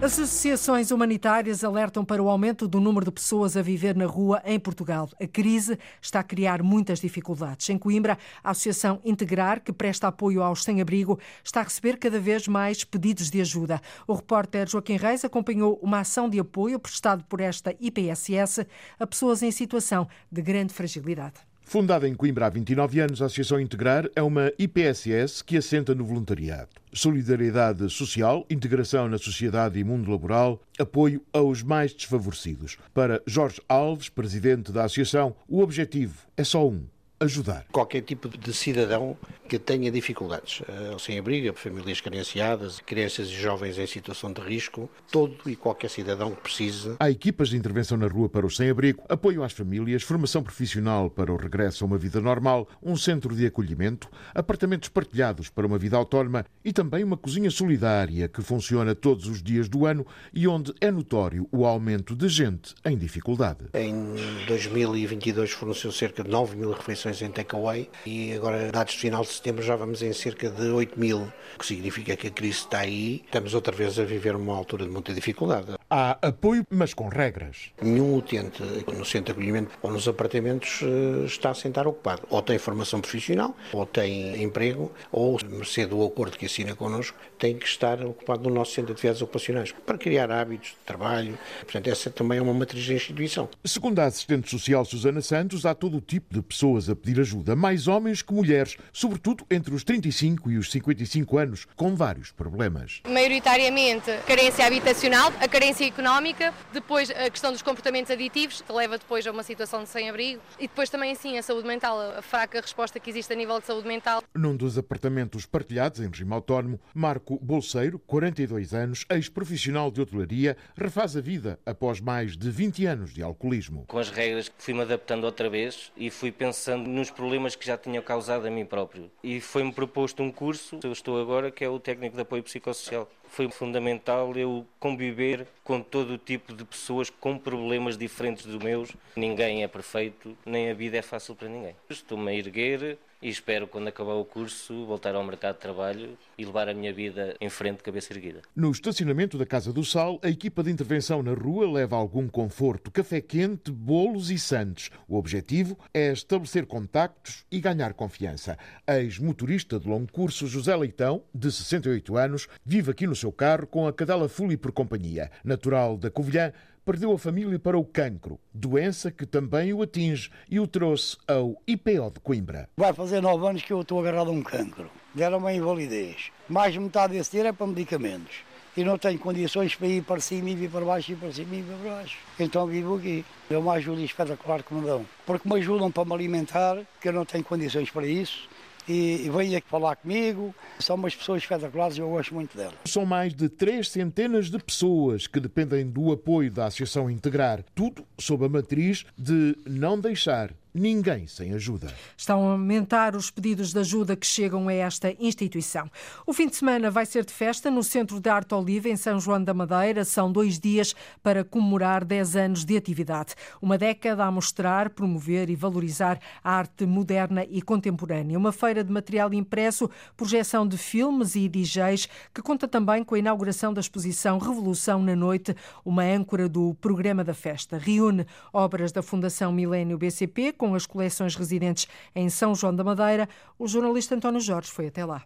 [0.00, 4.40] As associações humanitárias alertam para o aumento do número de pessoas a viver na rua
[4.44, 5.10] em Portugal.
[5.20, 7.68] A crise está a criar muitas dificuldades.
[7.68, 12.46] Em Coimbra, a Associação Integrar, que presta apoio aos sem-abrigo, está a receber cada vez
[12.46, 13.80] mais pedidos de ajuda.
[14.06, 18.68] O repórter Joaquim Reis acompanhou uma ação de apoio prestado por esta IPSS
[19.00, 21.47] a pessoas em situação de grande fragilidade.
[21.68, 26.02] Fundada em Coimbra há 29 anos, a Associação Integrar é uma IPSS que assenta no
[26.02, 26.70] voluntariado.
[26.94, 32.78] Solidariedade social, integração na sociedade e mundo laboral, apoio aos mais desfavorecidos.
[32.94, 36.86] Para Jorge Alves, presidente da Associação, o objetivo é só um:
[37.20, 37.66] ajudar.
[37.72, 39.16] Qualquer tipo de cidadão
[39.48, 45.36] que tenha dificuldades, uh, sem-abrigo, famílias carenciadas, crianças e jovens em situação de risco, todo
[45.46, 46.96] e qualquer cidadão que precise.
[47.00, 51.32] Há equipas de intervenção na rua para os sem-abrigo, apoio às famílias, formação profissional para
[51.32, 55.96] o regresso a uma vida normal, um centro de acolhimento, apartamentos partilhados para uma vida
[55.96, 60.74] autónoma e também uma cozinha solidária que funciona todos os dias do ano e onde
[60.80, 63.64] é notório o aumento de gente em dificuldade.
[63.72, 64.14] Em
[64.46, 69.28] 2022 forneceu cerca de 9 mil refeições em takeaway e agora, dados de final de
[69.28, 71.22] setembro, já vamos em cerca de 8 mil,
[71.54, 73.22] o que significa que a crise está aí.
[73.24, 75.74] Estamos outra vez a viver uma altura de muita dificuldade.
[75.90, 77.70] Há apoio, mas com regras.
[77.80, 82.22] Nenhum utente no centro de acolhimento ou nos apartamentos eh, está a sentar ocupado.
[82.28, 87.56] Ou tem formação profissional, ou tem emprego, ou, mercê do acordo que assina connosco, tem
[87.56, 91.38] que estar ocupado no nosso centro de atividades ocupacionais para criar hábitos de trabalho.
[91.60, 93.48] Portanto, essa também é uma matriz da instituição.
[93.64, 97.56] Segundo a assistente social Susana Santos, há todo o tipo de pessoas a pedir ajuda,
[97.56, 103.00] mais homens que mulheres, sobretudo entre os 35 e os 55 anos, com vários problemas.
[103.08, 109.26] Maioritariamente, carência habitacional, a carência económica, depois a questão dos comportamentos aditivos, que leva depois
[109.26, 112.98] a uma situação de sem-abrigo, e depois também, assim, a saúde mental, a fraca resposta
[113.00, 114.22] que existe a nível de saúde mental.
[114.34, 121.16] Num dos apartamentos partilhados em regime autónomo, Marco Bolseiro, 42 anos, ex-profissional de hotelaria, refaz
[121.16, 123.84] a vida após mais de 20 anos de alcoolismo.
[123.86, 128.02] Com as regras fui-me adaptando outra vez e fui pensando nos problemas que já tinha
[128.02, 129.10] causado a mim próprio.
[129.22, 133.08] E foi-me proposto um curso, eu estou agora, que é o técnico de apoio psicossocial
[133.28, 138.90] foi fundamental eu conviver com todo o tipo de pessoas com problemas diferentes dos meus.
[139.14, 141.76] Ninguém é perfeito, nem a vida é fácil para ninguém.
[141.88, 146.44] Estou-me a erguer, e espero, quando acabar o curso, voltar ao mercado de trabalho e
[146.44, 148.42] levar a minha vida em frente, cabeça erguida.
[148.54, 152.90] No estacionamento da Casa do Sal, a equipa de intervenção na rua leva algum conforto,
[152.90, 154.90] café quente, bolos e santos.
[155.08, 158.56] O objetivo é estabelecer contactos e ganhar confiança.
[158.86, 163.86] Ex-motorista de longo curso, José Leitão, de 68 anos, vive aqui no seu carro com
[163.86, 165.30] a cadela Fuli por companhia.
[165.44, 166.52] Natural da Covilhã,
[166.88, 171.54] perdeu a família para o cancro, doença que também o atinge e o trouxe ao
[171.66, 172.66] IPO de Coimbra.
[172.78, 174.90] Vai fazer nove anos que eu estou agarrado a um cancro.
[175.14, 176.30] Deram uma invalidez.
[176.48, 178.36] Mais de metade desse dinheiro é para medicamentos.
[178.74, 181.56] E não tenho condições para ir para cima e vir para baixo e para cima
[181.56, 182.16] e para baixo.
[182.40, 183.22] Então vivo aqui.
[183.50, 185.04] É uma ajuda espetacular que me dão.
[185.26, 188.48] Porque me ajudam para me alimentar, que eu não tenho condições para isso
[188.88, 190.54] e vêm aqui falar comigo.
[190.78, 192.74] São umas pessoas espetaculares e eu gosto muito delas.
[192.84, 197.62] São mais de três centenas de pessoas que dependem do apoio da Associação Integrar.
[197.74, 201.92] Tudo sob a matriz de não deixar ninguém sem ajuda.
[202.16, 205.90] Estão a aumentar os pedidos de ajuda que chegam a esta instituição.
[206.26, 209.18] O fim de semana vai ser de festa no Centro de Arte Oliva, em São
[209.20, 210.04] João da Madeira.
[210.04, 213.34] São dois dias para comemorar 10 anos de atividade.
[213.60, 218.38] Uma década a mostrar, promover e valorizar a arte moderna e contemporânea.
[218.38, 223.18] Uma feira de material impresso, projeção de filmes e DJs, que conta também com a
[223.18, 227.78] inauguração da exposição Revolução na Noite, uma âncora do programa da festa.
[227.78, 233.28] Reúne obras da Fundação Milênio BCP com as coleções residentes em São João da Madeira.
[233.58, 235.22] O jornalista António Jorge foi até lá.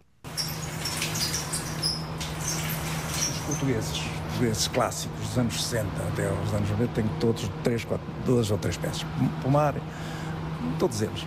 [3.15, 8.05] Os portugueses, portugueses clássicos dos anos 60 até os anos 90, tenho todos três, quatro,
[8.25, 9.05] duas ou três peças.
[9.41, 9.75] Pomar,
[10.79, 11.25] todos eles.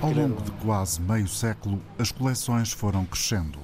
[0.00, 3.58] Ao longo de quase meio século, as coleções foram crescendo.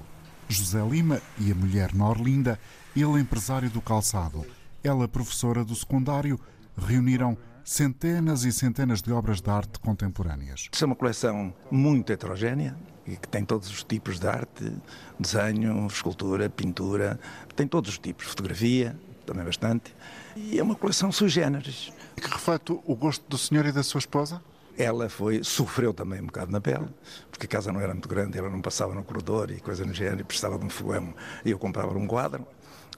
[0.48, 2.58] José Lima e a mulher Norlinda,
[2.96, 4.44] ele empresário do calçado,
[4.82, 6.40] ela professora do secundário,
[6.76, 7.36] reuniram
[7.70, 10.68] centenas e centenas de obras de arte contemporâneas.
[10.72, 14.72] Isso é uma coleção muito heterogénea e que tem todos os tipos de arte,
[15.16, 17.20] desenho, escultura, pintura,
[17.54, 19.94] tem todos os tipos, fotografia, também bastante,
[20.34, 21.92] e é uma coleção sui generis.
[22.16, 24.42] Que reflete o gosto do senhor e da sua esposa?
[24.76, 26.88] Ela foi, sofreu também um bocado na pele,
[27.30, 29.94] porque a casa não era muito grande, ela não passava no corredor e coisa no
[29.94, 32.44] género, e precisava de um fogão, e eu comprava um quadro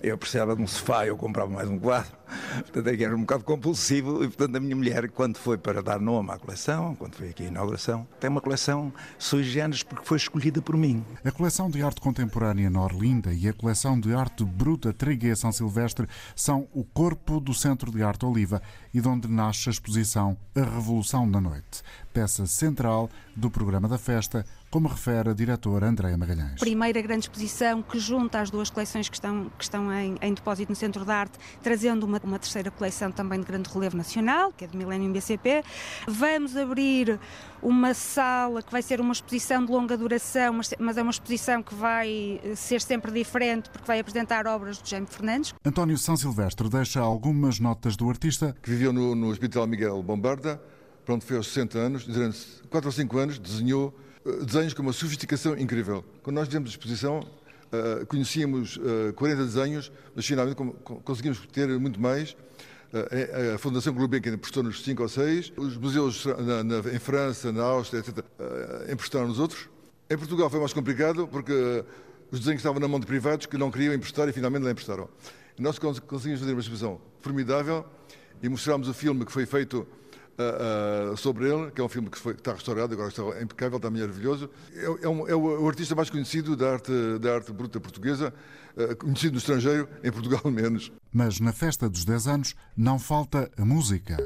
[0.02, 2.12] eu precisava de um sofá, eu comprava mais um quadro.
[2.60, 4.24] Portanto, é era um bocado compulsivo.
[4.24, 7.44] E, portanto, a minha mulher, quando foi para dar nome à coleção, quando foi aqui
[7.44, 11.04] a inauguração, tem uma coleção sui generis porque foi escolhida por mim.
[11.24, 16.06] A coleção de arte contemporânea Norlinda e a coleção de arte bruta Trigueia São Silvestre
[16.34, 18.62] são o corpo do Centro de Arte Oliva
[18.92, 23.98] e de onde nasce a exposição A Revolução da Noite, peça central do programa da
[23.98, 26.60] festa, como refere a diretora Andréa Magalhães.
[26.60, 30.70] Primeira grande exposição que junta as duas coleções que estão, que estão em, em depósito
[30.70, 34.64] no Centro de Arte, trazendo uma, uma terceira coleção também de grande relevo nacional, que
[34.64, 35.62] é de Millennium BCP.
[36.06, 37.18] Vamos abrir
[37.62, 41.74] uma sala que vai ser uma exposição de longa duração, mas, é uma exposição que
[41.74, 45.54] vai eh, ser sempre diferente porque vai apresentar obras de Jaime Fernandes.
[45.64, 48.56] António São Silvestre deixa algumas notas do artista.
[48.62, 50.60] Que viveu no, no Hospital Miguel Bombarda,
[51.04, 53.94] pronto, foi aos 60 anos, durante 4 ou 5 anos, desenhou
[54.24, 56.04] uh, desenhos com uma sofisticação incrível.
[56.22, 57.20] Quando nós fizemos a exposição,
[57.72, 60.56] uh, conhecíamos uh, 40 desenhos, mas finalmente
[61.04, 62.36] conseguimos ter muito mais.
[63.54, 68.00] A Fundação Gulbenkian emprestou-nos 5 ou 6, os museus na, na, em França, na Áustria,
[68.00, 68.22] etc.,
[68.92, 69.66] emprestaram-nos outros.
[70.10, 71.82] Em Portugal foi mais complicado porque
[72.30, 75.08] os desenhos estavam na mão de privados que não queriam emprestar e finalmente lá emprestaram.
[75.58, 77.86] E nós conseguimos fazer uma exposição formidável
[78.42, 79.86] e mostramos o filme que foi feito
[81.12, 83.76] uh, sobre ele, que é um filme que, foi, que, está restaurado, agora está impecável,
[83.76, 84.50] está maravilhoso.
[84.74, 88.32] É, é, um, é o, o, artista mais conhecido da arte, da arte bruta portuguesa,
[88.76, 90.92] uh, conhecido no estrangeiro, em Portugal menos.
[91.12, 94.16] Mas na festa dos 10 anos não falta a música.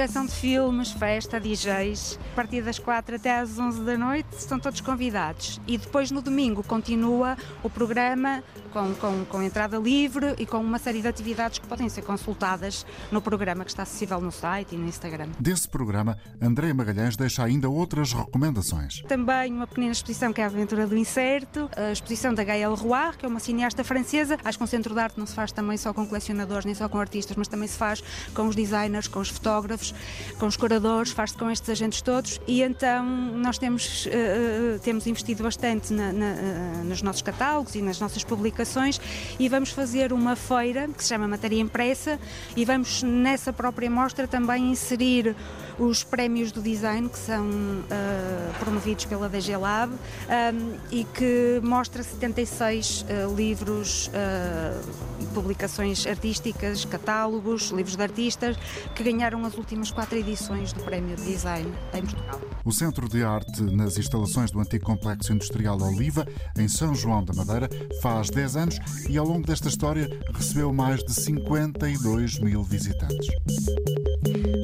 [0.00, 2.18] Projeção de filmes, festa, DJs.
[2.32, 5.60] A partir das 4 até às 11 da noite estão todos convidados.
[5.66, 8.42] E depois no domingo continua o programa
[8.72, 12.86] com, com, com entrada livre e com uma série de atividades que podem ser consultadas
[13.10, 15.28] no programa que está acessível no site e no Instagram.
[15.38, 19.02] Desse programa, André Magalhães deixa ainda outras recomendações.
[19.02, 23.16] Também uma pequena exposição que é a Aventura do Incerto, a exposição da Gaëlle Roy,
[23.18, 24.38] que é uma cineasta francesa.
[24.42, 26.88] Acho que um centro de arte não se faz também só com colecionadores, nem só
[26.88, 29.89] com artistas, mas também se faz com os designers, com os fotógrafos,
[30.38, 32.40] com os curadores, faz-se com estes agentes todos.
[32.46, 37.82] E então nós temos, uh, temos investido bastante na, na, uh, nos nossos catálogos e
[37.82, 39.00] nas nossas publicações
[39.38, 42.18] e vamos fazer uma feira que se chama Matéria Impressa
[42.56, 45.34] e vamos nessa própria mostra também inserir
[45.80, 52.02] os prémios do design que são uh, promovidos pela DG Lab um, e que mostra
[52.02, 58.56] 76 uh, livros, uh, publicações artísticas, catálogos, livros de artistas
[58.94, 62.40] que ganharam as últimas quatro edições do Prémio de Design em Portugal.
[62.62, 66.26] O Centro de Arte nas instalações do antigo Complexo Industrial Oliva,
[66.58, 67.70] em São João da Madeira,
[68.02, 68.78] faz 10 anos
[69.08, 73.28] e ao longo desta história recebeu mais de 52 mil visitantes.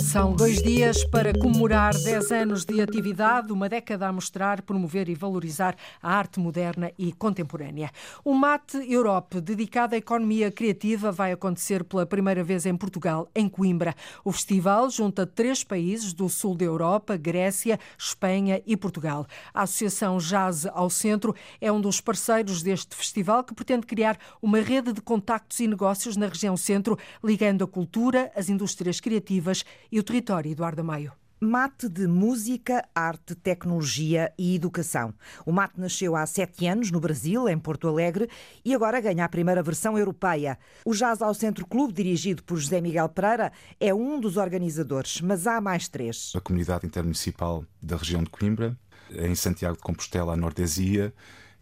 [0.01, 5.15] São dois dias para comemorar 10 anos de atividade, uma década a mostrar, promover e
[5.15, 7.91] valorizar a arte moderna e contemporânea.
[8.25, 13.49] O Mate Europe, dedicado à economia criativa, vai acontecer pela primeira vez em Portugal, em
[13.49, 13.95] Coimbra.
[14.25, 19.27] O festival junta três países do sul da Europa, Grécia, Espanha e Portugal.
[19.55, 24.61] A Associação Jazz ao Centro é um dos parceiros deste festival que pretende criar uma
[24.61, 29.46] rede de contactos e negócios na região centro, ligando a cultura, as indústrias criativas
[29.91, 31.13] e o território Eduardo Maio.
[31.39, 35.13] Mate de Música, Arte, Tecnologia e Educação.
[35.45, 38.27] O Mate nasceu há sete anos no Brasil, em Porto Alegre,
[38.65, 40.59] e agora ganha a primeira versão europeia.
[40.83, 45.47] O Jazz ao Centro Clube, dirigido por José Miguel Pereira, é um dos organizadores, mas
[45.47, 46.33] há mais três.
[46.35, 48.75] A Comunidade Intermunicipal da região de Coimbra,
[49.11, 51.13] em Santiago de Compostela, a Nordesia,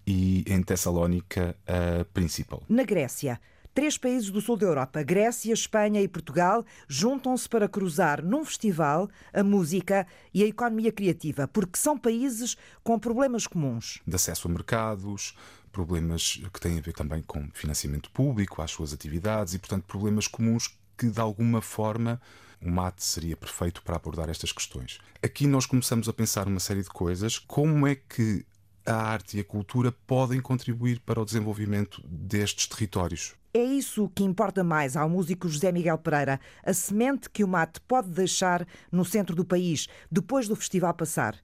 [0.07, 2.63] e em Tessalónica, a Principal.
[2.69, 3.41] Na Grécia,
[3.75, 9.11] Três países do sul da Europa, Grécia, Espanha e Portugal, juntam-se para cruzar num festival
[9.33, 14.01] a música e a economia criativa, porque são países com problemas comuns.
[14.07, 15.37] De acesso a mercados,
[15.73, 20.29] problemas que têm a ver também com financiamento público às suas atividades e, portanto, problemas
[20.29, 22.23] comuns que, de alguma forma,
[22.63, 25.01] o mate seria perfeito para abordar estas questões.
[25.21, 27.41] Aqui nós começamos a pensar uma série de coisas.
[27.41, 28.47] Como é que
[28.87, 33.35] a arte e a cultura podem contribuir para o desenvolvimento destes territórios?
[33.53, 37.81] É isso que importa mais ao músico José Miguel Pereira, a semente que o mate
[37.83, 41.37] pode deixar no centro do país depois do festival passar.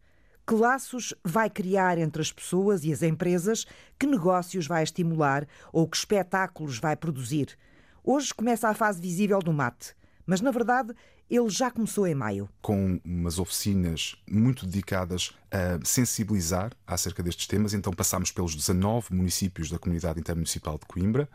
[0.46, 3.64] Que laços vai criar entre as pessoas e as empresas?
[3.96, 7.56] Que negócios vai estimular ou que espetáculos vai produzir?
[8.02, 9.94] Hoje começa a fase visível do mate,
[10.26, 10.92] mas na verdade
[11.30, 12.48] ele já começou em maio.
[12.60, 19.70] Com umas oficinas muito dedicadas a sensibilizar acerca destes temas, então passámos pelos 19 municípios
[19.70, 21.28] da comunidade intermunicipal de Coimbra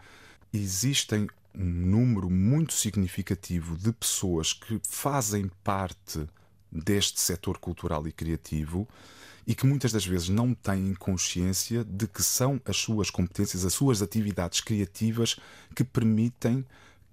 [0.54, 6.28] existem um número muito significativo de pessoas que fazem parte
[6.72, 8.88] deste setor cultural e criativo
[9.48, 13.74] e que muitas das vezes não têm consciência de que são as suas competências, as
[13.74, 15.38] suas atividades criativas
[15.76, 16.66] que permitem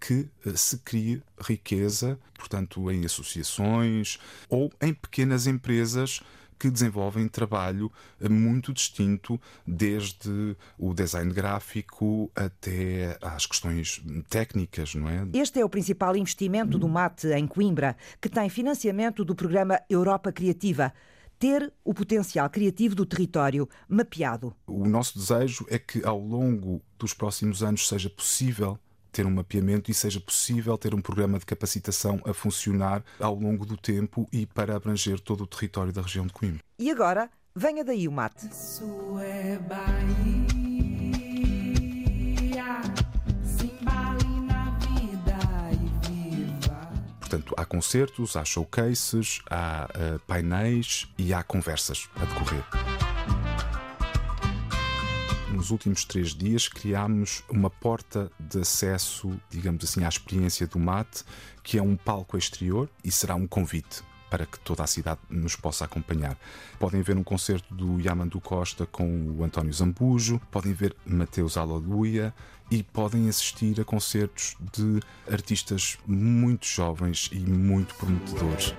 [0.05, 6.20] que eh, se crie riqueza, portanto, em associações ou em pequenas empresas
[6.59, 7.90] que desenvolvem trabalho
[8.20, 15.26] eh, muito distinto, desde o design gráfico até às questões técnicas, não é?
[15.34, 20.32] Este é o principal investimento do MAT em Coimbra, que tem financiamento do programa Europa
[20.32, 20.92] Criativa
[21.38, 24.55] ter o potencial criativo do território mapeado.
[24.66, 28.78] O nosso desejo é que ao longo dos próximos anos seja possível
[29.12, 33.66] ter um mapeamento e seja possível ter um programa de capacitação a funcionar ao longo
[33.66, 36.60] do tempo e para abranger todo o território da região de Coimbra.
[36.78, 38.48] E agora, venha daí o mate.
[38.48, 40.62] Isso é Bahia.
[44.46, 45.38] Na vida
[45.72, 53.11] e portanto, há concertos, há showcases, há uh, painéis e há conversas a decorrer
[55.62, 61.22] nos últimos três dias criámos uma porta de acesso, digamos assim, à experiência do mate,
[61.62, 65.54] que é um palco exterior e será um convite para que toda a cidade nos
[65.54, 66.36] possa acompanhar.
[66.80, 72.34] Podem ver um concerto do Yamandu Costa com o António Zambujo, podem ver Mateus Aleluia
[72.68, 74.98] e podem assistir a concertos de
[75.32, 78.74] artistas muito jovens e muito prometedores.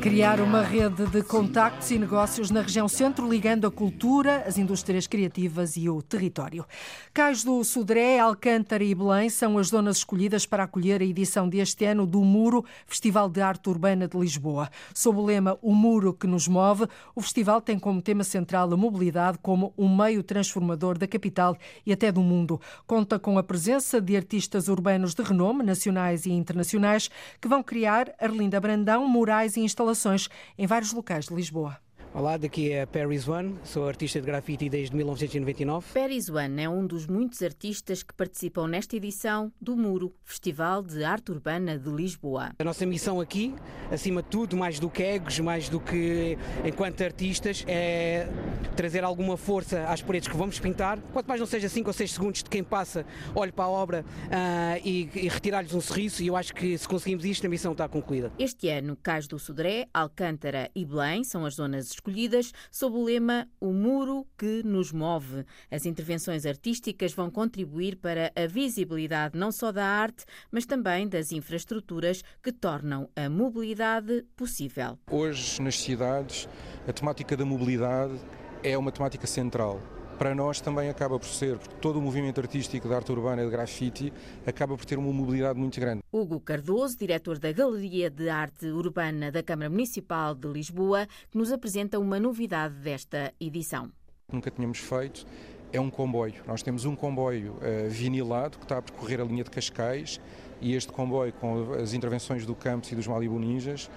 [0.00, 5.06] Criar uma rede de contactos e negócios na região centro, ligando a cultura, as indústrias
[5.06, 6.64] criativas e o território.
[7.12, 11.84] Cais do Sodré, Alcântara e Belém são as zonas escolhidas para acolher a edição deste
[11.84, 14.70] ano do Muro, Festival de Arte Urbana de Lisboa.
[14.94, 18.76] Sob o lema O Muro que nos move, o festival tem como tema central a
[18.78, 22.58] mobilidade como um meio transformador da capital e até do mundo.
[22.86, 28.14] Conta com a presença de artistas urbanos de renome, nacionais e internacionais, que vão criar
[28.18, 31.78] Arlinda Brandão, murais e instalações instalações em vários locais de Lisboa.
[32.12, 35.86] Olá, daqui é Paris One, sou artista de grafite desde 1999.
[35.94, 41.04] Paris One é um dos muitos artistas que participam nesta edição do Muro, Festival de
[41.04, 42.50] Arte Urbana de Lisboa.
[42.58, 43.54] A nossa missão aqui,
[43.92, 48.28] acima de tudo, mais do que egos, mais do que enquanto artistas, é
[48.74, 50.98] trazer alguma força às paredes que vamos pintar.
[51.12, 53.06] Quanto mais não seja 5 ou 6 segundos de quem passa,
[53.36, 56.88] olhe para a obra uh, e, e retirar-lhes um sorriso, e eu acho que se
[56.88, 58.32] conseguimos isto, a missão está concluída.
[58.36, 63.46] Este ano, Cais do Sodré, Alcântara e Belém são as zonas escolhidas sob o lema
[63.60, 65.44] O Muro que nos move.
[65.70, 71.30] As intervenções artísticas vão contribuir para a visibilidade não só da arte, mas também das
[71.30, 74.98] infraestruturas que tornam a mobilidade possível.
[75.10, 76.48] Hoje, nas cidades,
[76.88, 78.14] a temática da mobilidade
[78.62, 79.80] é uma temática central
[80.20, 83.44] para nós também acaba por ser, porque todo o movimento artístico de arte urbana e
[83.46, 84.12] de grafite
[84.46, 86.02] acaba por ter uma mobilidade muito grande.
[86.12, 91.50] Hugo Cardoso, diretor da Galeria de Arte Urbana da Câmara Municipal de Lisboa, que nos
[91.50, 93.90] apresenta uma novidade desta edição.
[94.30, 95.24] Nunca tínhamos feito
[95.72, 96.34] é um comboio.
[96.46, 100.20] Nós temos um comboio uh, vinilado que está a percorrer a linha de Cascais
[100.60, 103.90] e este comboio, com as intervenções do Campos e dos Malibu Ninjas,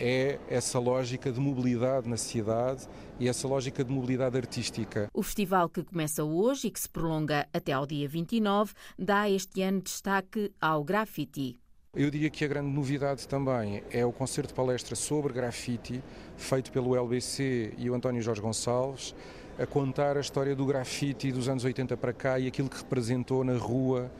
[0.00, 2.88] é essa lógica de mobilidade na cidade
[3.18, 5.08] e essa lógica de mobilidade artística.
[5.12, 9.60] O festival que começa hoje e que se prolonga até ao dia 29 dá este
[9.60, 11.60] ano destaque ao grafite.
[11.94, 16.02] Eu diria que a grande novidade também é o concerto palestra sobre grafite,
[16.36, 19.14] feito pelo LBC e o António Jorge Gonçalves,
[19.58, 23.44] a contar a história do grafite dos anos 80 para cá e aquilo que representou
[23.44, 24.10] na rua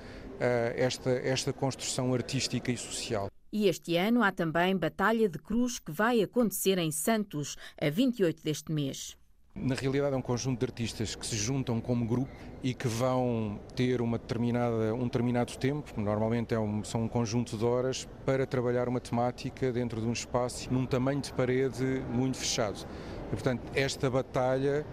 [0.40, 3.30] eh, esta, esta construção artística e social.
[3.52, 8.44] E este ano há também Batalha de Cruz que vai acontecer em Santos, a 28
[8.44, 9.16] deste mês.
[9.52, 12.30] Na realidade é um conjunto de artistas que se juntam como grupo
[12.62, 17.58] e que vão ter uma determinada, um determinado tempo, normalmente é um, são um conjunto
[17.58, 22.36] de horas, para trabalhar uma temática dentro de um espaço num tamanho de parede muito
[22.36, 22.86] fechado.
[23.26, 24.86] E, portanto, esta batalha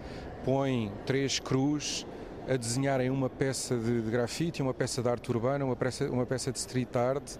[0.44, 2.04] põe três cruz
[2.48, 6.26] a desenharem uma peça de, de grafite, uma peça de arte urbana, uma peça, uma
[6.26, 7.36] peça de street art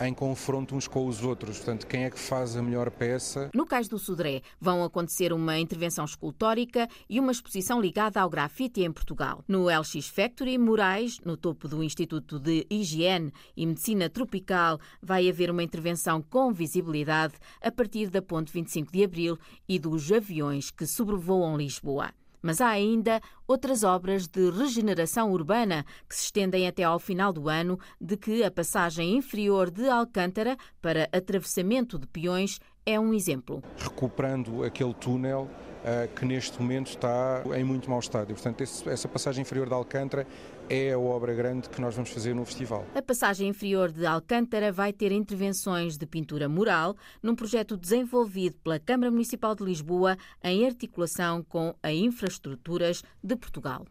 [0.00, 1.58] em confronto uns com os outros.
[1.58, 3.50] Portanto, quem é que faz a melhor peça?
[3.54, 8.82] No Cais do Sodré vão acontecer uma intervenção escultórica e uma exposição ligada ao grafite
[8.82, 9.44] em Portugal.
[9.48, 15.50] No LX Factory, Moraes, no topo do Instituto de Higiene e Medicina Tropical, vai haver
[15.50, 19.38] uma intervenção com visibilidade a partir da Ponte 25 de Abril
[19.68, 22.12] e dos aviões que sobrevoam Lisboa.
[22.42, 27.48] Mas há ainda outras obras de regeneração urbana que se estendem até ao final do
[27.48, 33.62] ano, de que a passagem inferior de Alcântara para atravessamento de peões é um exemplo.
[33.76, 38.30] Recuperando aquele túnel uh, que neste momento está em muito mau estado.
[38.30, 40.26] E, portanto, essa passagem inferior de Alcântara
[40.70, 42.84] é a obra grande que nós vamos fazer no festival.
[42.94, 48.78] A passagem inferior de Alcântara vai ter intervenções de pintura mural num projeto desenvolvido pela
[48.78, 53.86] Câmara Municipal de Lisboa em articulação com a Infraestruturas de Portugal.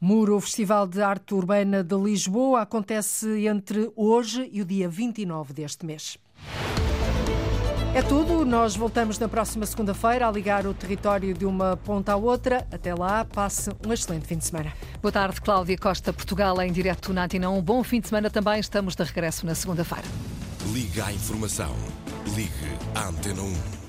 [0.00, 5.86] Muro, Festival de Arte Urbana de Lisboa, acontece entre hoje e o dia 29 deste
[5.86, 6.18] mês.
[7.94, 8.44] É tudo.
[8.44, 12.66] Nós voltamos na próxima segunda-feira a ligar o território de uma ponta à outra.
[12.72, 14.72] Até lá, passe um excelente fim de semana.
[15.00, 17.48] Boa tarde, Cláudia Costa, Portugal, em direto na Antena.
[17.50, 18.58] Um bom fim de semana também.
[18.58, 20.08] Estamos de regresso na segunda-feira.
[20.72, 21.72] Liga à informação.
[22.34, 22.50] Ligue
[22.96, 23.83] à Antena 1.